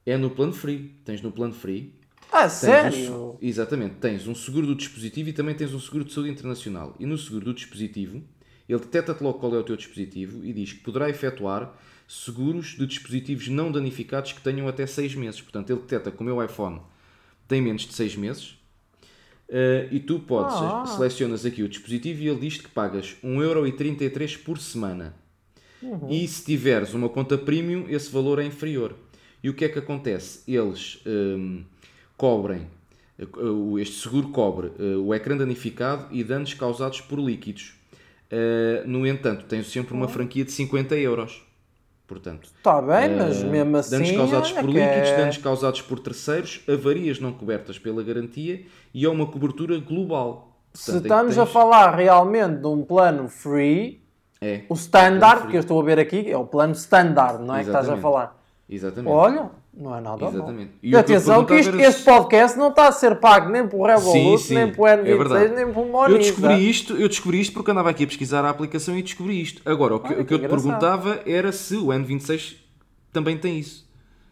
É 0.05 0.17
no 0.17 0.31
plano 0.31 0.53
free. 0.53 0.95
Tens 1.05 1.21
no 1.23 1.31
plano 1.31 1.55
free. 1.55 1.95
Ah, 2.33 2.49
sério? 2.49 3.15
Um, 3.15 3.39
exatamente. 3.41 3.97
Tens 3.97 4.27
um 4.27 4.35
seguro 4.35 4.67
do 4.67 4.75
dispositivo 4.75 5.29
e 5.29 5.33
também 5.33 5.55
tens 5.55 5.73
um 5.73 5.81
seguro 5.81 6.05
de 6.05 6.13
saúde 6.13 6.31
internacional. 6.31 6.95
E 6.99 7.07
no 7.07 7.17
seguro 7.17 7.47
do 7.47 7.55
dispositivo, 7.55 8.23
ele 8.69 8.81
detecta-te 8.81 9.23
logo 9.23 9.39
qual 9.39 9.55
é 9.55 9.59
o 9.59 9.63
teu 9.63 9.77
dispositivo 9.77 10.45
e 10.45 10.53
diz 10.53 10.73
que 10.73 10.81
poderá 10.81 11.09
efetuar 11.09 11.73
seguros 12.09 12.77
de 12.77 12.87
dispositivos 12.87 13.49
não 13.49 13.71
danificados 13.71 14.33
que 14.33 14.41
tenham 14.41 14.67
até 14.67 14.87
6 14.87 15.15
meses. 15.15 15.41
Portanto, 15.41 15.71
ele 15.71 15.81
detecta 15.81 16.11
que 16.11 16.21
o 16.21 16.25
meu 16.25 16.43
iPhone 16.45 16.81
tem 17.47 17.63
menos 17.63 17.83
de 17.83 17.95
6 17.95 18.17
meses 18.17 18.59
Uh, 19.49 19.87
e 19.91 20.01
tu 20.01 20.21
podes, 20.21 20.57
ah. 20.57 20.87
selecionas 20.87 21.45
aqui 21.45 21.63
o 21.63 21.69
dispositivo 21.69 22.23
e 22.23 22.29
ele 22.29 22.41
diz 22.41 22.57
que 22.57 22.69
pagas 22.69 23.15
1,33€ 23.23 24.43
por 24.43 24.59
semana. 24.59 25.15
Uhum. 25.85 26.09
E 26.09 26.27
se 26.27 26.45
tiveres 26.45 26.95
uma 26.95 27.09
conta 27.09 27.37
premium, 27.37 27.87
esse 27.89 28.11
valor 28.11 28.39
é 28.39 28.45
inferior. 28.45 28.95
E 29.43 29.51
o 29.51 29.55
que 29.55 29.67
é 29.67 29.69
que 29.69 29.79
acontece? 29.79 30.41
Eles 30.51 31.03
um, 31.07 31.63
cobrem, 32.17 32.67
uh, 33.19 33.79
este 33.79 34.01
seguro 34.01 34.29
cobre 34.29 34.69
uh, 34.79 35.05
o 35.05 35.15
ecrã 35.15 35.37
danificado 35.37 36.07
e 36.11 36.25
danos 36.25 36.55
causados 36.55 37.03
por 37.03 37.19
líquidos. 37.19 37.75
Uh, 38.33 38.89
no 38.89 39.07
entanto, 39.07 39.45
tem 39.45 39.63
sempre 39.63 39.93
uma 39.93 40.09
franquia 40.09 40.45
de 40.45 40.53
50 40.53 40.97
euros. 40.97 41.45
Portanto, 42.07 42.49
está 42.57 42.83
bem, 42.83 43.17
mas 43.17 43.43
mesmo 43.43 43.77
assim. 43.77 43.91
Danos 43.91 44.13
causados 44.13 44.53
por 44.53 44.65
líquidos, 44.65 45.09
é... 45.09 45.17
danos 45.17 45.39
causados 45.39 45.83
por 45.83 45.99
terceiros, 45.99 46.61
avarias 46.69 47.19
não 47.19 47.33
cobertas 47.33 47.79
pela 47.79 48.03
garantia 48.03 48.63
e 48.93 49.05
é 49.05 49.09
uma 49.09 49.27
cobertura 49.27 49.79
global. 49.79 50.59
Portanto, 50.73 50.97
Se 50.97 50.97
estamos 50.99 51.35
tens... 51.35 51.39
a 51.39 51.47
falar 51.47 51.95
realmente 51.95 52.61
de 52.61 52.67
um 52.67 52.83
plano 52.83 53.29
free, 53.29 54.04
é, 54.41 54.63
o 54.69 54.75
standard, 54.75 55.49
que 55.49 55.57
eu 55.57 55.61
estou 55.61 55.81
a 55.81 55.85
ver 55.85 55.99
aqui, 55.99 56.31
é 56.31 56.37
o 56.37 56.45
plano 56.45 56.73
standard, 56.73 57.43
não 57.43 57.55
é 57.55 57.61
Exatamente. 57.61 57.65
que 57.65 57.71
estás 57.71 57.89
a 57.89 57.97
falar? 57.97 58.45
Exatamente. 58.69 59.13
Olha, 59.13 59.51
não 59.77 59.97
é 59.97 60.01
nada 60.01 60.27
Exatamente. 60.27 60.71
mal. 60.71 60.79
E 60.83 60.97
atenção 60.97 61.45
que 61.45 61.55
isto, 61.55 61.81
este 61.81 62.03
podcast 62.05 62.59
não 62.59 62.69
está 62.69 62.89
a 62.89 62.93
ser 62.93 63.17
pago 63.17 63.51
nem 63.51 63.67
por 63.67 63.87
Revolut, 63.87 64.39
sim, 64.39 64.49
sim, 64.49 64.55
nem 64.55 64.73
por 64.73 64.89
N26, 64.89 65.37
é 65.37 65.49
nem 65.49 65.73
por 65.73 65.87
Monisa. 65.87 66.11
Eu 66.11 66.19
descobri, 66.19 66.71
isto, 66.71 66.93
eu 66.95 67.09
descobri 67.09 67.41
isto 67.41 67.53
porque 67.53 67.71
andava 67.71 67.91
aqui 67.91 68.05
a 68.05 68.07
pesquisar 68.07 68.45
a 68.45 68.51
aplicação 68.51 68.97
e 68.97 69.03
descobri 69.03 69.41
isto. 69.41 69.63
Agora, 69.69 69.97
o 69.97 70.01
que, 70.01 70.13
Olha, 70.13 70.23
o 70.23 70.25
que, 70.25 70.25
que 70.27 70.35
eu 70.35 70.39
te 70.39 70.49
perguntava 70.49 71.21
era 71.27 71.51
se 71.53 71.77
o 71.77 71.87
N26 71.87 72.57
também 73.13 73.37
tem 73.37 73.59
isso. 73.59 73.89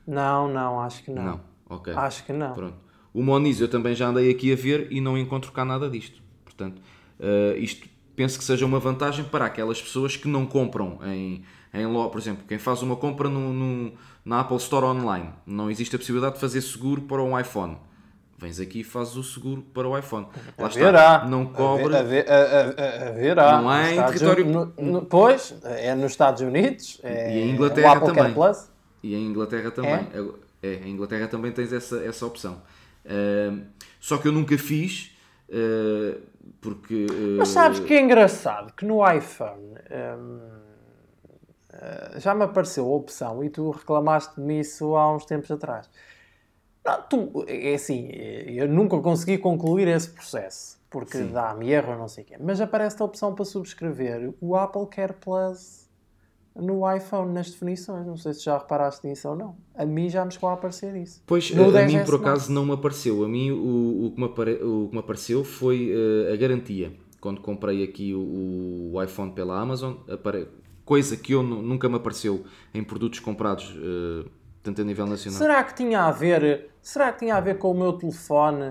Não, 0.07 0.49
não, 0.49 0.81
acho 0.81 1.03
que 1.03 1.11
não. 1.11 1.23
Não, 1.23 1.41
ok. 1.69 1.93
Acho 1.95 2.25
que 2.25 2.33
não. 2.33 2.53
Pronto. 2.53 2.75
O 3.15 3.23
Moniz 3.23 3.61
eu 3.61 3.69
também 3.69 3.95
já 3.95 4.09
andei 4.09 4.31
aqui 4.31 4.53
a 4.53 4.57
ver 4.57 4.89
e 4.91 5.01
não 5.01 5.19
encontro 5.19 5.53
cá 5.53 5.65
nada 5.65 5.89
disto. 5.89 6.23
Portanto, 6.45 6.81
uh, 7.21 7.57
isto 7.59 7.87
penso 8.15 8.39
que 8.39 8.45
seja 8.45 8.65
uma 8.67 8.79
vantagem 8.79 9.25
para 9.25 9.47
aquelas 9.47 9.81
pessoas 9.81 10.17
que 10.17 10.29
não 10.29 10.47
compram 10.47 10.99
em, 11.05 11.43
em 11.73 11.87
loja. 11.87 12.11
Por 12.11 12.21
exemplo, 12.21 12.45
quem 12.47 12.59
faz 12.59 12.83
uma 12.83 12.97
compra 12.97 13.29
no, 13.29 13.53
no, 13.53 13.93
na 14.25 14.41
Apple 14.41 14.57
Store 14.57 14.87
online, 14.87 15.31
não 15.47 15.71
existe 15.71 15.97
a 15.97 15.99
possibilidade 15.99 16.35
de 16.35 16.41
fazer 16.41 16.61
seguro 16.61 17.03
para 17.03 17.23
um 17.23 17.39
iPhone. 17.39 17.77
Vens 18.43 18.59
aqui 18.59 18.81
e 18.81 18.85
fazes 18.85 19.15
o 19.15 19.23
seguro 19.23 19.63
para 19.73 19.87
o 19.87 19.97
iPhone. 19.97 20.27
Lá 20.59 20.67
haverá. 20.67 21.15
está, 21.15 21.29
não 21.29 21.47
cobra. 21.47 22.01
Haverá. 22.01 23.63
Não 23.63 23.71
há 23.71 23.93
em 23.93 24.05
território. 24.05 24.45
No, 24.45 24.73
no, 24.77 25.03
pois, 25.03 25.55
é 25.63 25.95
nos 25.95 26.11
Estados 26.11 26.43
Unidos. 26.43 26.99
É, 27.05 27.37
e 27.37 27.41
em 27.41 27.51
Inglaterra 27.53 28.01
também. 28.01 28.35
E 29.01 29.15
em 29.15 29.27
Inglaterra 29.27 29.71
também. 29.71 29.93
É? 29.93 30.69
é? 30.69 30.75
em 30.85 30.91
Inglaterra 30.91 31.29
também 31.29 31.53
tens 31.53 31.73
essa, 31.73 32.03
essa 32.05 32.27
opção. 32.27 32.61
Uh, 33.07 33.63
só 34.01 34.19
que 34.19 34.27
eu 34.27 34.33
nunca 34.33 34.59
fiz. 34.59 35.12
Uh, 35.53 36.21
porque. 36.61 37.07
Uh... 37.07 37.39
Mas 37.39 37.49
sabes 37.49 37.81
que 37.81 37.93
é 37.95 38.01
engraçado 38.01 38.73
que 38.73 38.85
no 38.85 39.07
iPhone. 39.09 39.75
Um 39.91 40.63
eh, 41.73 42.21
já 42.21 42.35
me 42.35 42.45
apareceu 42.45 42.85
a 42.85 42.95
opção 42.97 43.43
e 43.43 43.49
tu 43.49 43.71
reclamaste-me 43.71 44.61
isso 44.61 44.95
há 44.95 45.15
uns 45.15 45.25
tempos 45.25 45.51
atrás. 45.51 45.89
Não, 46.85 47.03
tu, 47.03 47.45
é 47.47 47.75
assim, 47.75 48.09
eu 48.09 48.69
nunca 48.69 48.99
consegui 49.01 49.39
concluir 49.39 49.89
esse 49.89 50.11
processo, 50.11 50.81
porque 50.91 51.19
dá-me 51.19 51.71
erro, 51.71 51.97
não 51.97 52.09
sei 52.09 52.25
o 52.25 52.27
quê. 52.27 52.37
Mas 52.41 52.61
aparece 52.61 53.01
a 53.01 53.05
opção 53.05 53.35
para 53.35 53.45
subscrever 53.45 54.35
o 54.41 54.57
Apple 54.57 54.87
Care 54.87 55.15
Plus 55.15 55.82
no 56.55 56.91
iPhone, 56.95 57.33
nas 57.33 57.51
definições. 57.51 58.07
Não 58.07 58.17
sei 58.17 58.35
se 58.35 58.45
já 58.45 58.59
reparaste 58.59 59.07
nisso 59.07 59.29
ou 59.29 59.37
não. 59.37 59.57
A 59.75 59.85
mim 59.85 60.09
já 60.09 60.25
me 60.25 60.31
chegou 60.31 60.51
a 60.51 60.55
aparecer 60.55 60.95
isso. 60.97 61.23
Pois, 61.27 61.51
no 61.51 61.77
a, 61.77 61.83
mim 61.83 62.05
por 62.05 62.17
acaso 62.17 62.53
não 62.53 62.65
me 62.65 62.73
apareceu. 62.73 63.25
A 63.25 63.29
mim 63.29 63.51
o, 63.51 64.07
o, 64.07 64.13
que, 64.13 64.21
me 64.21 64.27
apare, 64.27 64.55
o 64.63 64.89
que 64.89 64.95
me 64.95 65.01
apareceu 65.01 65.45
foi 65.45 65.93
uh, 65.93 66.33
a 66.33 66.37
garantia. 66.37 66.93
Quando 67.21 67.41
comprei 67.41 67.85
aqui 67.85 68.15
o, 68.15 68.93
o 68.93 69.03
iPhone 69.03 69.33
pela 69.33 69.59
Amazon, 69.59 69.95
apare, 70.11 70.49
coisa 70.85 71.17
que 71.17 71.33
eu 71.33 71.43
nunca 71.43 71.89
me 71.89 71.97
apareceu 71.97 72.45
em 72.75 72.83
produtos 72.83 73.21
comprados 73.21 73.71
uh, 73.77 74.29
tanto 74.63 74.81
a 74.81 74.85
nível 74.85 75.07
nacional. 75.07 75.39
Será 75.39 75.63
que 75.65 75.75
tinha 75.75 76.05
a 76.05 76.11
ver, 76.11 76.71
será 76.83 77.13
que 77.13 77.21
tinha 77.21 77.37
a 77.37 77.41
ver 77.41 77.59
com 77.59 77.71
o 77.71 77.75
meu 77.75 77.93
telefone 77.93 78.71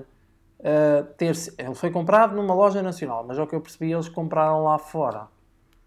uh, 0.59 1.03
ter 1.17 1.33
ele 1.57 1.75
foi 1.75 1.89
comprado 1.89 2.35
numa 2.35 2.53
loja 2.53 2.81
nacional, 2.81 3.25
mas 3.27 3.39
ao 3.39 3.47
que 3.47 3.55
eu 3.55 3.61
percebi 3.61 3.91
eles 3.91 4.09
compraram 4.09 4.63
lá 4.63 4.77
fora 4.77 5.27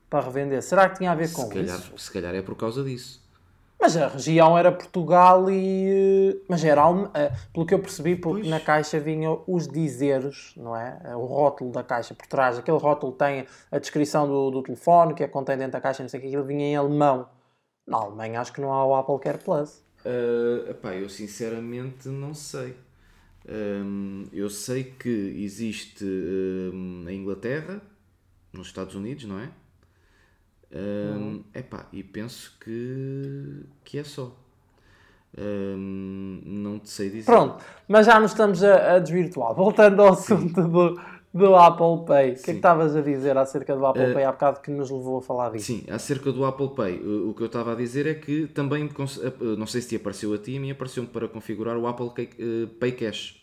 para 0.09 0.25
revender. 0.25 0.63
Será 0.63 0.89
que 0.89 0.99
tinha 0.99 1.13
a 1.13 1.15
ver 1.15 1.33
com 1.33 1.43
se 1.43 1.49
calhar, 1.49 1.79
isso? 1.79 1.99
Se 1.99 2.11
calhar 2.11 2.35
é 2.35 2.43
por 2.43 2.57
causa 2.57 2.83
disso. 2.83 3.23
Mas 3.81 3.97
a 3.97 4.09
região 4.09 4.57
era 4.57 4.73
Portugal 4.73 5.51
e. 5.51 6.41
Mas 6.49 6.65
era. 6.65 6.83
Eh, 7.15 7.33
pelo 7.53 7.67
que 7.67 7.75
eu 7.75 7.79
percebi, 7.79 8.17
porque 8.17 8.49
na 8.49 8.59
caixa 8.59 8.99
vinham 8.99 9.43
os 9.47 9.69
dizeres, 9.69 10.55
não 10.57 10.75
é? 10.75 10.99
Eh, 11.05 11.17
o 11.17 11.25
rótulo 11.27 11.71
da 11.71 11.83
caixa 11.83 12.15
por 12.15 12.27
trás. 12.27 12.59
Aquele 12.59 12.79
rótulo 12.79 13.13
tem 13.13 13.47
a 13.71 13.79
descrição 13.79 14.27
do, 14.27 14.51
do 14.51 14.63
telefone, 14.63 15.13
que 15.13 15.23
é 15.23 15.29
contém 15.29 15.59
dentro 15.59 15.73
da 15.73 15.81
caixa, 15.81 16.03
não 16.03 16.09
sei 16.09 16.19
o 16.19 16.23
que, 16.23 16.29
aquilo 16.29 16.45
vinha 16.45 16.65
em 16.65 16.77
alemão. 16.77 17.29
Na 17.87 17.99
Alemanha 17.99 18.41
acho 18.41 18.53
que 18.53 18.61
não 18.61 18.73
há 18.73 18.87
o 18.87 18.95
Apple 18.95 19.19
Care 19.19 19.39
Plus. 19.39 19.85
Uh, 20.05 20.71
epá, 20.71 20.95
eu 20.95 21.09
sinceramente 21.09 22.09
não 22.09 22.33
sei. 22.33 22.75
Um, 23.47 24.25
eu 24.33 24.49
sei 24.49 24.85
que 24.85 25.09
existe 25.09 26.05
um, 26.05 27.05
em 27.07 27.21
Inglaterra, 27.21 27.83
nos 28.53 28.69
Estados 28.69 28.95
Unidos, 28.95 29.25
não 29.25 29.39
é? 29.39 29.51
Um, 30.75 31.45
epá, 31.55 31.87
e 31.93 32.03
penso 32.03 32.53
que, 32.61 33.61
que 33.85 33.99
é 33.99 34.03
só. 34.05 34.35
Um, 35.39 36.41
não 36.45 36.81
te 36.81 36.91
sei 36.91 37.11
dizer. 37.11 37.27
Pronto, 37.27 37.65
mas 37.87 38.07
já 38.07 38.19
nos 38.19 38.33
estamos 38.33 38.63
a, 38.65 38.97
a 38.97 38.99
desvirtuar. 38.99 39.55
Voltando 39.55 40.03
ao 40.03 40.15
assunto 40.15 40.63
do, 40.67 41.01
do 41.33 41.55
Apple 41.55 42.05
Pay, 42.07 42.33
o 42.33 42.35
que 42.35 42.41
é 42.41 42.45
que 42.45 42.51
estavas 42.53 42.97
a 42.97 43.01
dizer 43.03 43.39
acerca 43.39 43.77
do 43.77 43.87
Apple 43.87 44.11
uh, 44.11 44.15
Pay 44.15 44.25
há 44.25 44.33
bocado 44.33 44.61
que 44.61 44.71
nos 44.73 44.91
levou 44.91 45.19
a 45.19 45.23
falar 45.23 45.53
disso? 45.53 45.67
Sim, 45.67 45.85
acerca 45.89 46.33
do 46.33 46.45
Apple 46.45 46.71
Pay, 46.71 46.99
o, 46.99 47.31
o 47.31 47.35
que 47.35 47.43
eu 47.43 47.47
estava 47.47 47.73
a 47.73 47.77
dizer 47.77 48.07
é 48.07 48.15
que 48.15 48.49
também, 48.49 48.91
não 49.57 49.67
sei 49.67 49.81
se 49.81 49.89
te 49.91 49.97
apareceu 49.97 50.35
a 50.35 50.39
ti, 50.39 50.57
a 50.57 50.61
mim 50.61 50.73
apareceu-me 50.73 51.09
para 51.09 51.29
configurar 51.29 51.77
o 51.77 51.87
Apple 51.87 52.11
Pay 52.81 52.93
Cash. 52.93 53.43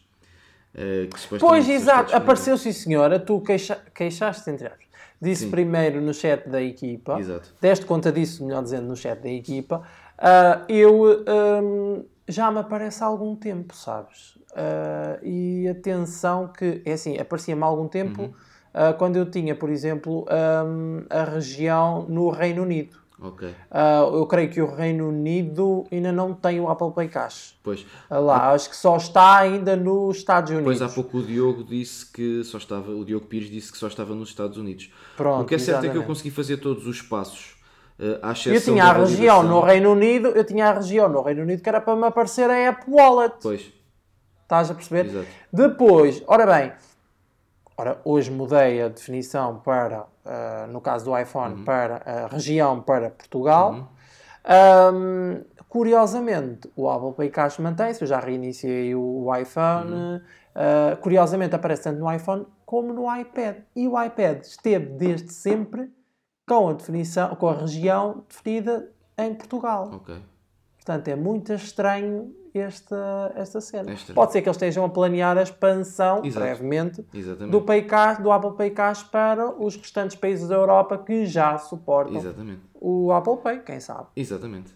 Uh, 0.74 1.38
pois, 1.40 1.68
exato, 1.68 2.16
apareceu 2.16 2.58
sim 2.58 2.72
senhora, 2.72 3.20
tu 3.20 3.42
queixa, 3.42 3.82
queixaste 3.94 4.50
entre 4.50 4.68
aspas 4.68 4.91
disse 5.22 5.44
Sim. 5.44 5.52
primeiro 5.52 6.02
no 6.02 6.14
chat 6.14 6.50
da 6.50 6.62
equipa, 6.62 7.20
Exato. 7.20 7.54
deste 7.62 7.86
conta 7.86 8.12
disso, 8.12 8.44
melhor 8.44 8.64
dizendo, 8.64 8.88
no 8.88 8.96
chat 8.96 9.22
da 9.22 9.30
equipa, 9.30 9.84
uh, 10.18 10.66
eu 10.68 11.24
um, 11.64 12.04
já 12.28 12.50
me 12.50 12.60
aparece 12.60 13.04
há 13.04 13.08
algum 13.08 13.36
tempo, 13.36 13.76
sabes? 13.76 14.36
Uh, 14.52 15.24
e 15.24 15.68
atenção 15.68 16.48
que, 16.48 16.82
é 16.86 16.94
assim, 16.94 17.18
aparecia-me 17.18 17.62
há 17.62 17.66
algum 17.66 17.88
tempo 17.88 18.24
uhum. 18.24 18.30
uh, 18.30 18.98
quando 18.98 19.18
eu 19.18 19.30
tinha, 19.30 19.56
por 19.56 19.70
exemplo, 19.70 20.26
um, 20.66 21.06
a 21.10 21.24
região 21.24 22.06
no 22.10 22.30
Reino 22.30 22.64
Unido. 22.64 23.01
Ok. 23.24 23.48
Uh, 23.48 24.18
eu 24.18 24.26
creio 24.26 24.50
que 24.50 24.60
o 24.60 24.66
Reino 24.66 25.10
Unido 25.10 25.86
ainda 25.92 26.12
não 26.12 26.34
tem 26.34 26.60
o 26.60 26.68
Apple 26.68 26.92
Pay 26.92 27.08
Cash. 27.08 27.56
Pois. 27.62 27.82
Uh, 28.10 28.20
lá, 28.20 28.52
acho 28.52 28.68
que 28.68 28.76
só 28.76 28.98
está 28.98 29.38
ainda 29.38 29.76
nos 29.76 30.18
Estados 30.18 30.50
Unidos. 30.50 30.66
Pois 30.66 30.82
há 30.82 30.90
pouco 30.90 31.20
o 31.20 31.24
Diogo 31.24 31.64
disse 31.64 32.12
que 32.12 32.44
só 32.44 32.58
estava, 32.58 32.90
o 32.92 33.06
Diogo 33.06 33.28
Pires 33.28 33.52
disse 33.52 33.72
que 33.72 33.78
só 33.78 33.88
estava 33.88 34.16
nos 34.16 34.30
Estados 34.30 34.58
Unidos. 34.58 34.92
Pronto, 35.16 35.44
o 35.44 35.46
que 35.46 35.54
é 35.54 35.60
certo 35.60 35.70
exatamente. 35.70 35.90
é 35.90 35.94
que 35.94 35.98
eu 36.00 36.08
consegui 36.08 36.32
fazer 36.32 36.58
todos 36.58 36.88
os 36.88 37.00
passos. 37.00 37.56
Uh, 38.00 38.50
eu 38.50 38.62
tinha 38.62 38.86
a 38.86 38.94
região 38.94 39.44
no 39.44 39.62
Reino 39.62 39.92
Unido, 39.92 40.30
eu 40.30 40.44
tinha 40.44 40.70
a 40.70 40.74
região 40.74 41.08
no 41.08 41.22
Reino 41.22 41.44
Unido 41.44 41.62
que 41.62 41.70
era 41.70 41.80
para 41.80 41.96
me 41.96 42.06
aparecer 42.06 42.50
a 42.50 42.56
App 42.56 42.90
Wallet. 42.90 43.36
Pois. 43.40 43.72
Estás 44.42 44.72
a 44.72 44.74
perceber? 44.74 45.06
Exato. 45.06 45.28
Depois, 45.54 46.24
ora 46.26 46.48
bem, 46.48 46.74
ora, 47.82 48.02
hoje 48.06 48.32
mudei 48.32 48.82
a 48.82 48.88
definição 48.88 49.60
para 49.60 50.06
uh, 50.26 50.72
no 50.72 50.80
caso 50.80 51.06
do 51.06 51.18
iPhone, 51.18 51.56
uhum. 51.56 51.66
para 51.66 52.02
a 52.06 52.28
região 52.28 52.82
para 52.82 53.10
Portugal. 53.10 53.72
Uhum. 53.74 53.88
Um, 54.94 55.44
curiosamente, 55.68 56.72
o 56.76 56.90
Apple 56.90 57.14
Pay 57.14 57.30
Cash 57.30 57.58
mantém-se, 57.60 58.02
eu 58.02 58.08
já 58.08 58.20
reiniciei 58.20 58.96
o, 58.96 59.26
o 59.26 59.36
iPhone. 59.36 59.92
Uhum. 59.92 60.22
Uh, 60.54 60.98
curiosamente, 60.98 61.56
aparece 61.56 61.84
tanto 61.84 62.00
no 62.00 62.12
iPhone 62.12 62.46
como 62.66 62.94
no 62.94 63.14
iPad. 63.16 63.58
E 63.76 63.88
o 63.88 64.02
iPad 64.02 64.42
esteve 64.42 64.86
desde 64.86 65.32
sempre 65.32 65.92
com 66.48 66.70
a 66.70 66.74
definição, 66.74 67.36
com 67.36 67.48
a 67.48 67.54
região 67.54 68.24
definida 68.28 68.90
em 69.18 69.34
Portugal. 69.34 69.90
Okay. 69.96 70.22
Portanto, 70.84 71.08
é 71.10 71.16
muito 71.16 71.54
estranho 71.54 72.34
esta, 72.54 73.32
esta 73.36 73.62
cena. 73.62 73.92
Extra. 73.92 74.16
Pode 74.16 74.32
ser 74.32 74.42
que 74.42 74.50
eles 74.50 74.58
estejam 74.58 74.84
a 74.84 74.90
planear 74.90 75.38
a 75.38 75.44
expansão, 75.44 76.26
Exato. 76.26 76.44
brevemente, 76.44 77.06
do, 77.50 77.62
Paycash, 77.62 78.18
do 78.18 78.32
Apple 78.32 78.54
Pay 78.54 78.72
Cash 78.72 79.04
para 79.04 79.50
os 79.62 79.76
restantes 79.76 80.16
países 80.16 80.48
da 80.48 80.56
Europa 80.56 80.98
que 80.98 81.26
já 81.26 81.58
suportam 81.60 82.18
Exatamente. 82.18 82.62
o 82.74 83.12
Apple 83.12 83.38
Pay, 83.38 83.60
quem 83.60 83.80
sabe. 83.80 84.08
Exatamente. 84.16 84.74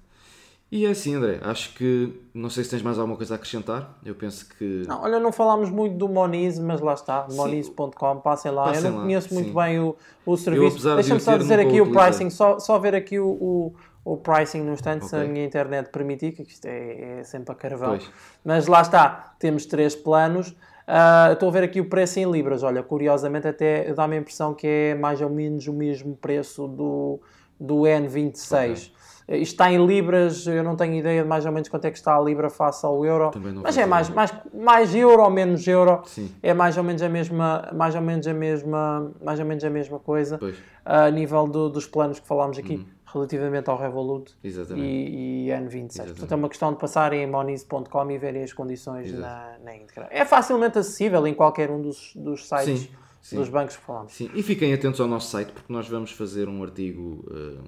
E 0.72 0.86
é 0.86 0.90
assim, 0.90 1.16
André, 1.16 1.40
acho 1.42 1.74
que 1.76 2.20
não 2.34 2.50
sei 2.50 2.64
se 2.64 2.72
tens 2.72 2.82
mais 2.82 2.98
alguma 2.98 3.16
coisa 3.16 3.36
a 3.36 3.38
acrescentar. 3.38 3.98
Eu 4.04 4.16
penso 4.16 4.48
que. 4.58 4.84
Não, 4.88 5.04
olha, 5.04 5.20
não 5.20 5.32
falámos 5.32 5.70
muito 5.70 5.96
do 5.96 6.10
Moniz, 6.10 6.60
mas 6.60 6.82
lá 6.82 6.94
está, 6.94 7.28
moniz.com, 7.32 8.18
passem 8.18 8.52
lá. 8.52 8.66
Passem 8.66 8.86
eu 8.86 8.92
não 8.92 8.98
lá, 8.98 9.04
conheço 9.04 9.30
sim. 9.30 9.36
muito 9.36 9.54
bem 9.54 9.80
o, 9.80 9.96
o 10.26 10.36
serviço. 10.36 10.96
Deixa-me 10.96 11.20
só 11.20 11.38
dizer 11.38 11.60
aqui 11.60 11.80
o 11.80 11.92
pricing, 11.92 12.30
só, 12.30 12.60
só 12.60 12.80
ver 12.80 12.96
aqui 12.96 13.20
o, 13.20 13.28
o 13.28 13.74
o 14.06 14.16
pricing 14.16 14.62
no 14.62 14.72
instante 14.72 15.06
okay. 15.06 15.10
se 15.10 15.16
a 15.16 15.28
minha 15.28 15.44
internet 15.44 15.90
permitir, 15.90 16.32
que 16.32 16.44
isto 16.44 16.66
é, 16.68 17.20
é 17.20 17.24
sempre 17.24 17.52
a 17.52 17.56
carvão. 17.56 17.90
Pois. 17.90 18.10
Mas 18.46 18.68
lá 18.68 18.82
está, 18.82 19.34
temos 19.40 19.66
três 19.66 19.96
planos. 19.96 20.50
Uh, 20.50 21.34
estou 21.34 21.50
a 21.50 21.52
ver 21.52 21.64
aqui 21.64 21.82
o 21.82 21.90
preço 21.90 22.20
em 22.20 22.32
libras. 22.32 22.62
Olha, 22.62 22.84
curiosamente 22.84 23.48
até 23.48 23.92
dá-me 23.94 24.18
a 24.18 24.20
impressão 24.20 24.54
que 24.54 24.68
é 24.68 24.96
mais 24.96 25.20
ou 25.22 25.30
menos 25.32 25.68
o 25.68 25.74
mesmo 25.74 26.16
preço 26.16 26.68
do, 26.68 27.20
do 27.60 27.78
N26. 27.82 28.92
Okay. 29.26 29.42
Isto 29.42 29.54
está 29.54 29.72
em 29.72 29.84
libras, 29.84 30.46
eu 30.46 30.64
não 30.64 30.76
tenho 30.76 30.94
ideia 30.94 31.24
de 31.24 31.28
mais 31.28 31.48
ou 31.48 31.52
menos 31.52 31.68
quanto 31.68 31.86
é 31.86 31.90
que 31.90 31.98
está 31.98 32.16
a 32.16 32.22
libra 32.22 32.48
face 32.48 32.86
ao 32.86 33.04
euro, 33.04 33.32
mas 33.64 33.76
é 33.76 33.84
mais, 33.84 34.08
mais, 34.08 34.32
mais 34.54 34.94
euro 34.94 35.24
ou 35.24 35.32
menos 35.32 35.68
euro, 35.68 36.04
Sim. 36.06 36.32
é 36.44 36.54
mais 36.54 36.78
ou 36.78 36.84
menos 36.84 37.02
a 37.02 37.10
mesma, 37.10 37.72
mais 37.74 37.96
ou 37.96 38.02
menos 38.02 38.28
a 38.28 38.34
mesma, 38.36 39.12
mais 39.20 39.40
ou 39.40 39.46
menos 39.48 39.64
a 39.64 39.70
mesma 39.72 39.98
coisa 39.98 40.40
a 40.86 41.10
nível 41.10 41.48
do, 41.48 41.70
dos 41.72 41.88
planos 41.88 42.20
que 42.20 42.28
falámos 42.28 42.60
aqui. 42.60 42.76
Uhum 42.76 42.95
relativamente 43.16 43.70
ao 43.70 43.78
Revolut 43.78 44.34
Exatamente. 44.44 44.86
e, 44.86 45.48
e 45.48 45.50
N26. 45.50 45.86
Exatamente. 45.86 46.08
Portanto, 46.12 46.32
é 46.32 46.36
uma 46.36 46.50
questão 46.50 46.74
de 46.74 46.80
passarem 46.80 47.24
em 47.24 47.28
moniz.com 47.28 48.12
e 48.12 48.18
verem 48.18 48.44
as 48.44 48.54
condições 48.54 49.12
na, 49.14 49.58
na 49.64 49.76
íntegra. 49.76 50.08
É 50.12 50.26
facilmente 50.26 50.78
acessível 50.78 51.26
em 51.26 51.34
qualquer 51.34 51.72
um 51.72 51.82
dos, 51.82 52.14
dos 52.16 52.48
sites 52.48 52.82
sim, 52.82 52.90
sim. 53.22 53.36
dos 53.38 53.50
bancos 53.50 53.78
que 53.78 53.84
falamos. 53.84 54.14
Sim, 54.14 54.30
e 54.34 54.44
fiquem 54.44 54.74
atentos 54.74 55.00
ao 55.00 55.08
nosso 55.08 55.30
site 55.30 55.52
porque 55.52 55.72
nós 55.72 55.88
vamos 55.88 56.12
fazer 56.12 56.50
um 56.50 56.62
artigo 56.62 57.26
uh, 57.28 57.64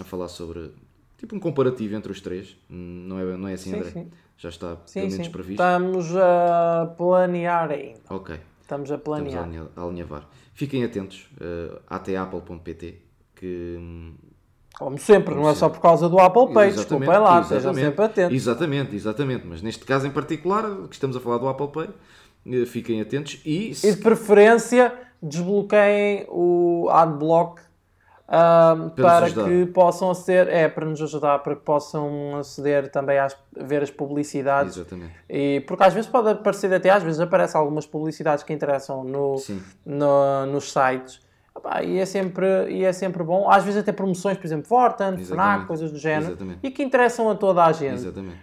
a 0.00 0.04
falar 0.04 0.28
sobre 0.28 0.72
tipo 1.16 1.36
um 1.36 1.40
comparativo 1.40 1.94
entre 1.94 2.10
os 2.10 2.20
três. 2.20 2.56
Não 2.68 3.18
é, 3.18 3.36
não 3.36 3.48
é 3.48 3.54
assim, 3.54 3.70
sim, 3.70 3.76
André? 3.76 3.90
Sim. 3.90 4.10
Já 4.36 4.48
está 4.48 4.76
sim, 4.86 5.00
pelo 5.00 5.12
menos 5.12 5.26
sim. 5.26 5.32
previsto. 5.32 5.62
Estamos 5.62 6.16
a 6.16 6.94
planear 6.96 7.70
ainda. 7.70 8.00
Ok. 8.08 8.40
Estamos 8.62 8.90
a 8.90 8.98
planear. 8.98 9.46
Estamos 9.46 9.70
a 9.76 9.82
alinhavar. 9.82 10.28
Fiquem 10.54 10.84
atentos 10.84 11.28
uh, 11.40 11.80
até 11.86 12.16
apple.pt 12.16 13.10
que 13.34 13.76
hum, 13.78 14.14
como 14.78 14.98
sempre, 14.98 15.34
não 15.34 15.48
é 15.48 15.54
só 15.54 15.68
por 15.68 15.80
causa 15.80 16.08
do 16.08 16.18
Apple 16.18 16.54
Pay, 16.54 16.72
desculpem 16.72 17.08
lá, 17.08 17.40
estejam 17.40 17.74
sempre 17.74 18.04
atentos. 18.04 18.34
Exatamente, 18.34 18.96
exatamente, 18.96 19.46
mas 19.46 19.60
neste 19.62 19.84
caso 19.84 20.06
em 20.06 20.10
particular, 20.10 20.64
que 20.88 20.94
estamos 20.94 21.16
a 21.16 21.20
falar 21.20 21.38
do 21.38 21.48
Apple 21.48 21.68
Pay, 21.68 21.90
eh, 22.46 22.66
fiquem 22.66 23.00
atentos 23.00 23.40
e... 23.44 23.72
E 23.72 23.92
de 23.92 23.96
preferência, 23.96 24.92
desbloqueiem 25.22 26.26
o 26.28 26.88
AdBlock 26.90 27.60
um, 28.30 28.90
para, 28.90 29.28
para 29.28 29.30
que 29.30 29.66
possam 29.66 30.14
ser, 30.14 30.48
é, 30.48 30.68
para 30.68 30.86
nos 30.86 31.02
ajudar, 31.02 31.40
para 31.40 31.56
que 31.56 31.62
possam 31.62 32.38
aceder 32.38 32.88
também 32.88 33.18
a 33.18 33.28
ver 33.56 33.82
as 33.82 33.90
publicidades. 33.90 34.76
Exatamente. 34.76 35.12
E, 35.28 35.60
porque 35.66 35.82
às 35.82 35.92
vezes 35.92 36.08
pode 36.08 36.30
aparecer 36.30 36.72
até, 36.72 36.90
às 36.90 37.02
vezes 37.02 37.20
aparecem 37.20 37.60
algumas 37.60 37.86
publicidades 37.86 38.44
que 38.44 38.52
interessam 38.52 39.02
no, 39.02 39.34
no 39.84 40.46
nos 40.46 40.72
sites 40.72 41.20
e, 41.84 41.98
é 41.98 42.06
sempre, 42.06 42.46
e 42.70 42.84
é 42.84 42.92
sempre 42.92 43.22
bom. 43.22 43.50
Às 43.50 43.64
vezes 43.64 43.80
até 43.80 43.92
promoções, 43.92 44.36
por 44.36 44.46
exemplo, 44.46 44.66
Fortan, 44.66 45.18
FNAC, 45.18 45.66
coisas 45.66 45.90
do 45.90 45.98
género. 45.98 46.32
Exatamente. 46.32 46.58
E 46.62 46.70
que 46.70 46.82
interessam 46.82 47.30
a 47.30 47.34
toda 47.34 47.64
a 47.64 47.72
gente. 47.72 47.94
Exatamente. 47.94 48.38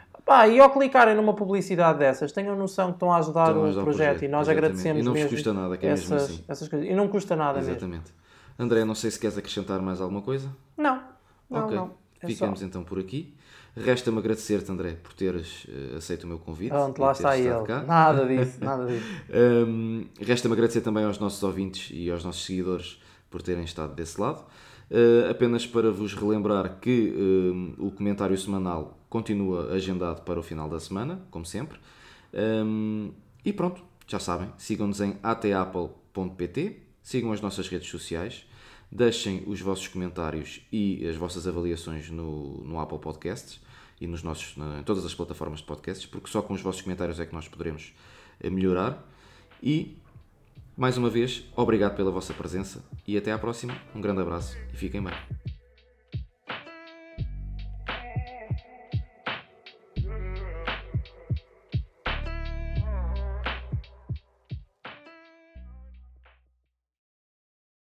e 0.52 0.60
ao 0.60 0.70
clicarem 0.70 1.16
numa 1.16 1.34
publicidade 1.34 2.00
dessas, 2.00 2.32
tenham 2.32 2.56
noção 2.56 2.88
que 2.88 2.96
estão 2.96 3.12
a 3.12 3.18
ajudar, 3.18 3.48
estão 3.48 3.64
a 3.64 3.68
ajudar 3.68 3.82
o, 3.82 3.84
projeto, 3.84 4.08
projeto, 4.08 4.26
e 4.26 4.28
nós 4.28 4.48
Exatamente. 4.48 4.66
agradecemos 4.66 4.98
mesmo. 4.98 5.18
E 5.18 5.22
não 5.22 5.30
vos 5.30 5.36
custa 5.36 5.54
nada, 5.54 5.78
que 5.78 5.86
é 5.86 5.90
essas, 5.90 6.10
mesmo 6.10 6.26
assim. 6.26 6.44
essas 6.48 6.68
coisas. 6.68 6.88
E 6.88 6.94
não 6.94 7.08
custa 7.08 7.36
nada 7.36 7.60
Exatamente. 7.60 7.90
mesmo. 7.90 8.16
André, 8.60 8.86
não 8.86 8.96
sei 8.96 9.12
se 9.12 9.20
queres 9.20 9.38
acrescentar 9.38 9.82
mais 9.82 10.02
alguma 10.02 10.22
coisa? 10.22 10.50
Não, 10.76 11.02
não, 11.50 11.66
okay. 11.66 11.78
não. 11.78 11.92
É 12.22 12.28
Ficamos 12.28 12.60
só. 12.60 12.66
então 12.66 12.84
por 12.84 13.00
aqui. 13.00 13.36
Resta-me 13.76 14.18
agradecer-te, 14.18 14.72
André, 14.72 14.98
por 15.04 15.14
teres 15.14 15.66
uh, 15.66 15.98
aceito 15.98 16.24
o 16.24 16.28
meu 16.28 16.40
convite. 16.40 16.70
Pronto, 16.70 17.00
lá 17.00 17.12
está 17.12 17.38
ele. 17.38 17.64
Cá. 17.64 17.84
Nada 17.84 18.26
disso, 18.26 18.58
nada 18.60 18.86
disso. 18.88 19.06
um, 19.68 20.06
Resta-me 20.20 20.54
agradecer 20.54 20.82
também 20.82 21.04
aos 21.04 21.20
nossos 21.20 21.44
ouvintes 21.44 21.92
e 21.94 22.10
aos 22.10 22.24
nossos 22.24 22.44
seguidores 22.44 23.00
por 23.30 23.42
terem 23.42 23.64
estado 23.64 23.94
desse 23.94 24.20
lado. 24.20 24.46
Uh, 24.90 25.30
apenas 25.30 25.68
para 25.68 25.92
vos 25.92 26.14
relembrar 26.14 26.80
que 26.80 27.14
uh, 27.14 27.86
o 27.86 27.92
comentário 27.92 28.38
semanal 28.38 28.98
continua 29.10 29.74
agendado 29.74 30.22
para 30.22 30.40
o 30.40 30.44
final 30.44 30.70
da 30.70 30.80
semana, 30.80 31.22
como 31.30 31.46
sempre. 31.46 31.78
Um, 32.34 33.12
e 33.44 33.52
pronto, 33.52 33.84
já 34.08 34.20
sabem, 34.20 34.50
sigam-nos 34.58 35.02
em 35.02 35.18
atapple.pt, 35.22 36.78
sigam 37.02 37.32
as 37.32 37.42
nossas 37.42 37.68
redes 37.68 37.90
sociais, 37.90 38.46
deixem 38.92 39.44
os 39.46 39.60
vossos 39.60 39.88
comentários 39.88 40.62
e 40.72 41.06
as 41.08 41.16
vossas 41.16 41.48
avaliações 41.48 42.10
no, 42.10 42.64
no 42.64 42.80
Apple 42.80 43.00
Podcasts 43.00 43.60
e 44.00 44.08
nos 44.08 44.24
nossos, 44.24 44.56
em 44.80 44.84
todas 44.84 45.06
as 45.06 45.14
plataformas 45.14 45.60
de 45.60 45.66
podcasts, 45.66 46.06
porque 46.06 46.30
só 46.30 46.42
com 46.42 46.54
os 46.54 46.62
vossos 46.62 46.82
comentários 46.82 47.20
é 47.20 47.26
que 47.26 47.34
nós 47.34 47.48
poderemos 47.48 47.94
eh, 48.40 48.50
melhorar. 48.50 49.04
E 49.62 49.98
mais 50.78 50.96
uma 50.96 51.10
vez, 51.10 51.44
obrigado 51.56 51.96
pela 51.96 52.12
vossa 52.12 52.36
presença 52.36 52.86
e 53.08 53.18
até 53.18 53.32
à 53.32 53.40
próxima. 53.40 53.76
Um 53.96 54.00
grande 54.00 54.22
abraço 54.22 54.56
e 54.72 54.78
fiquem 54.78 55.02
bem. 55.02 55.14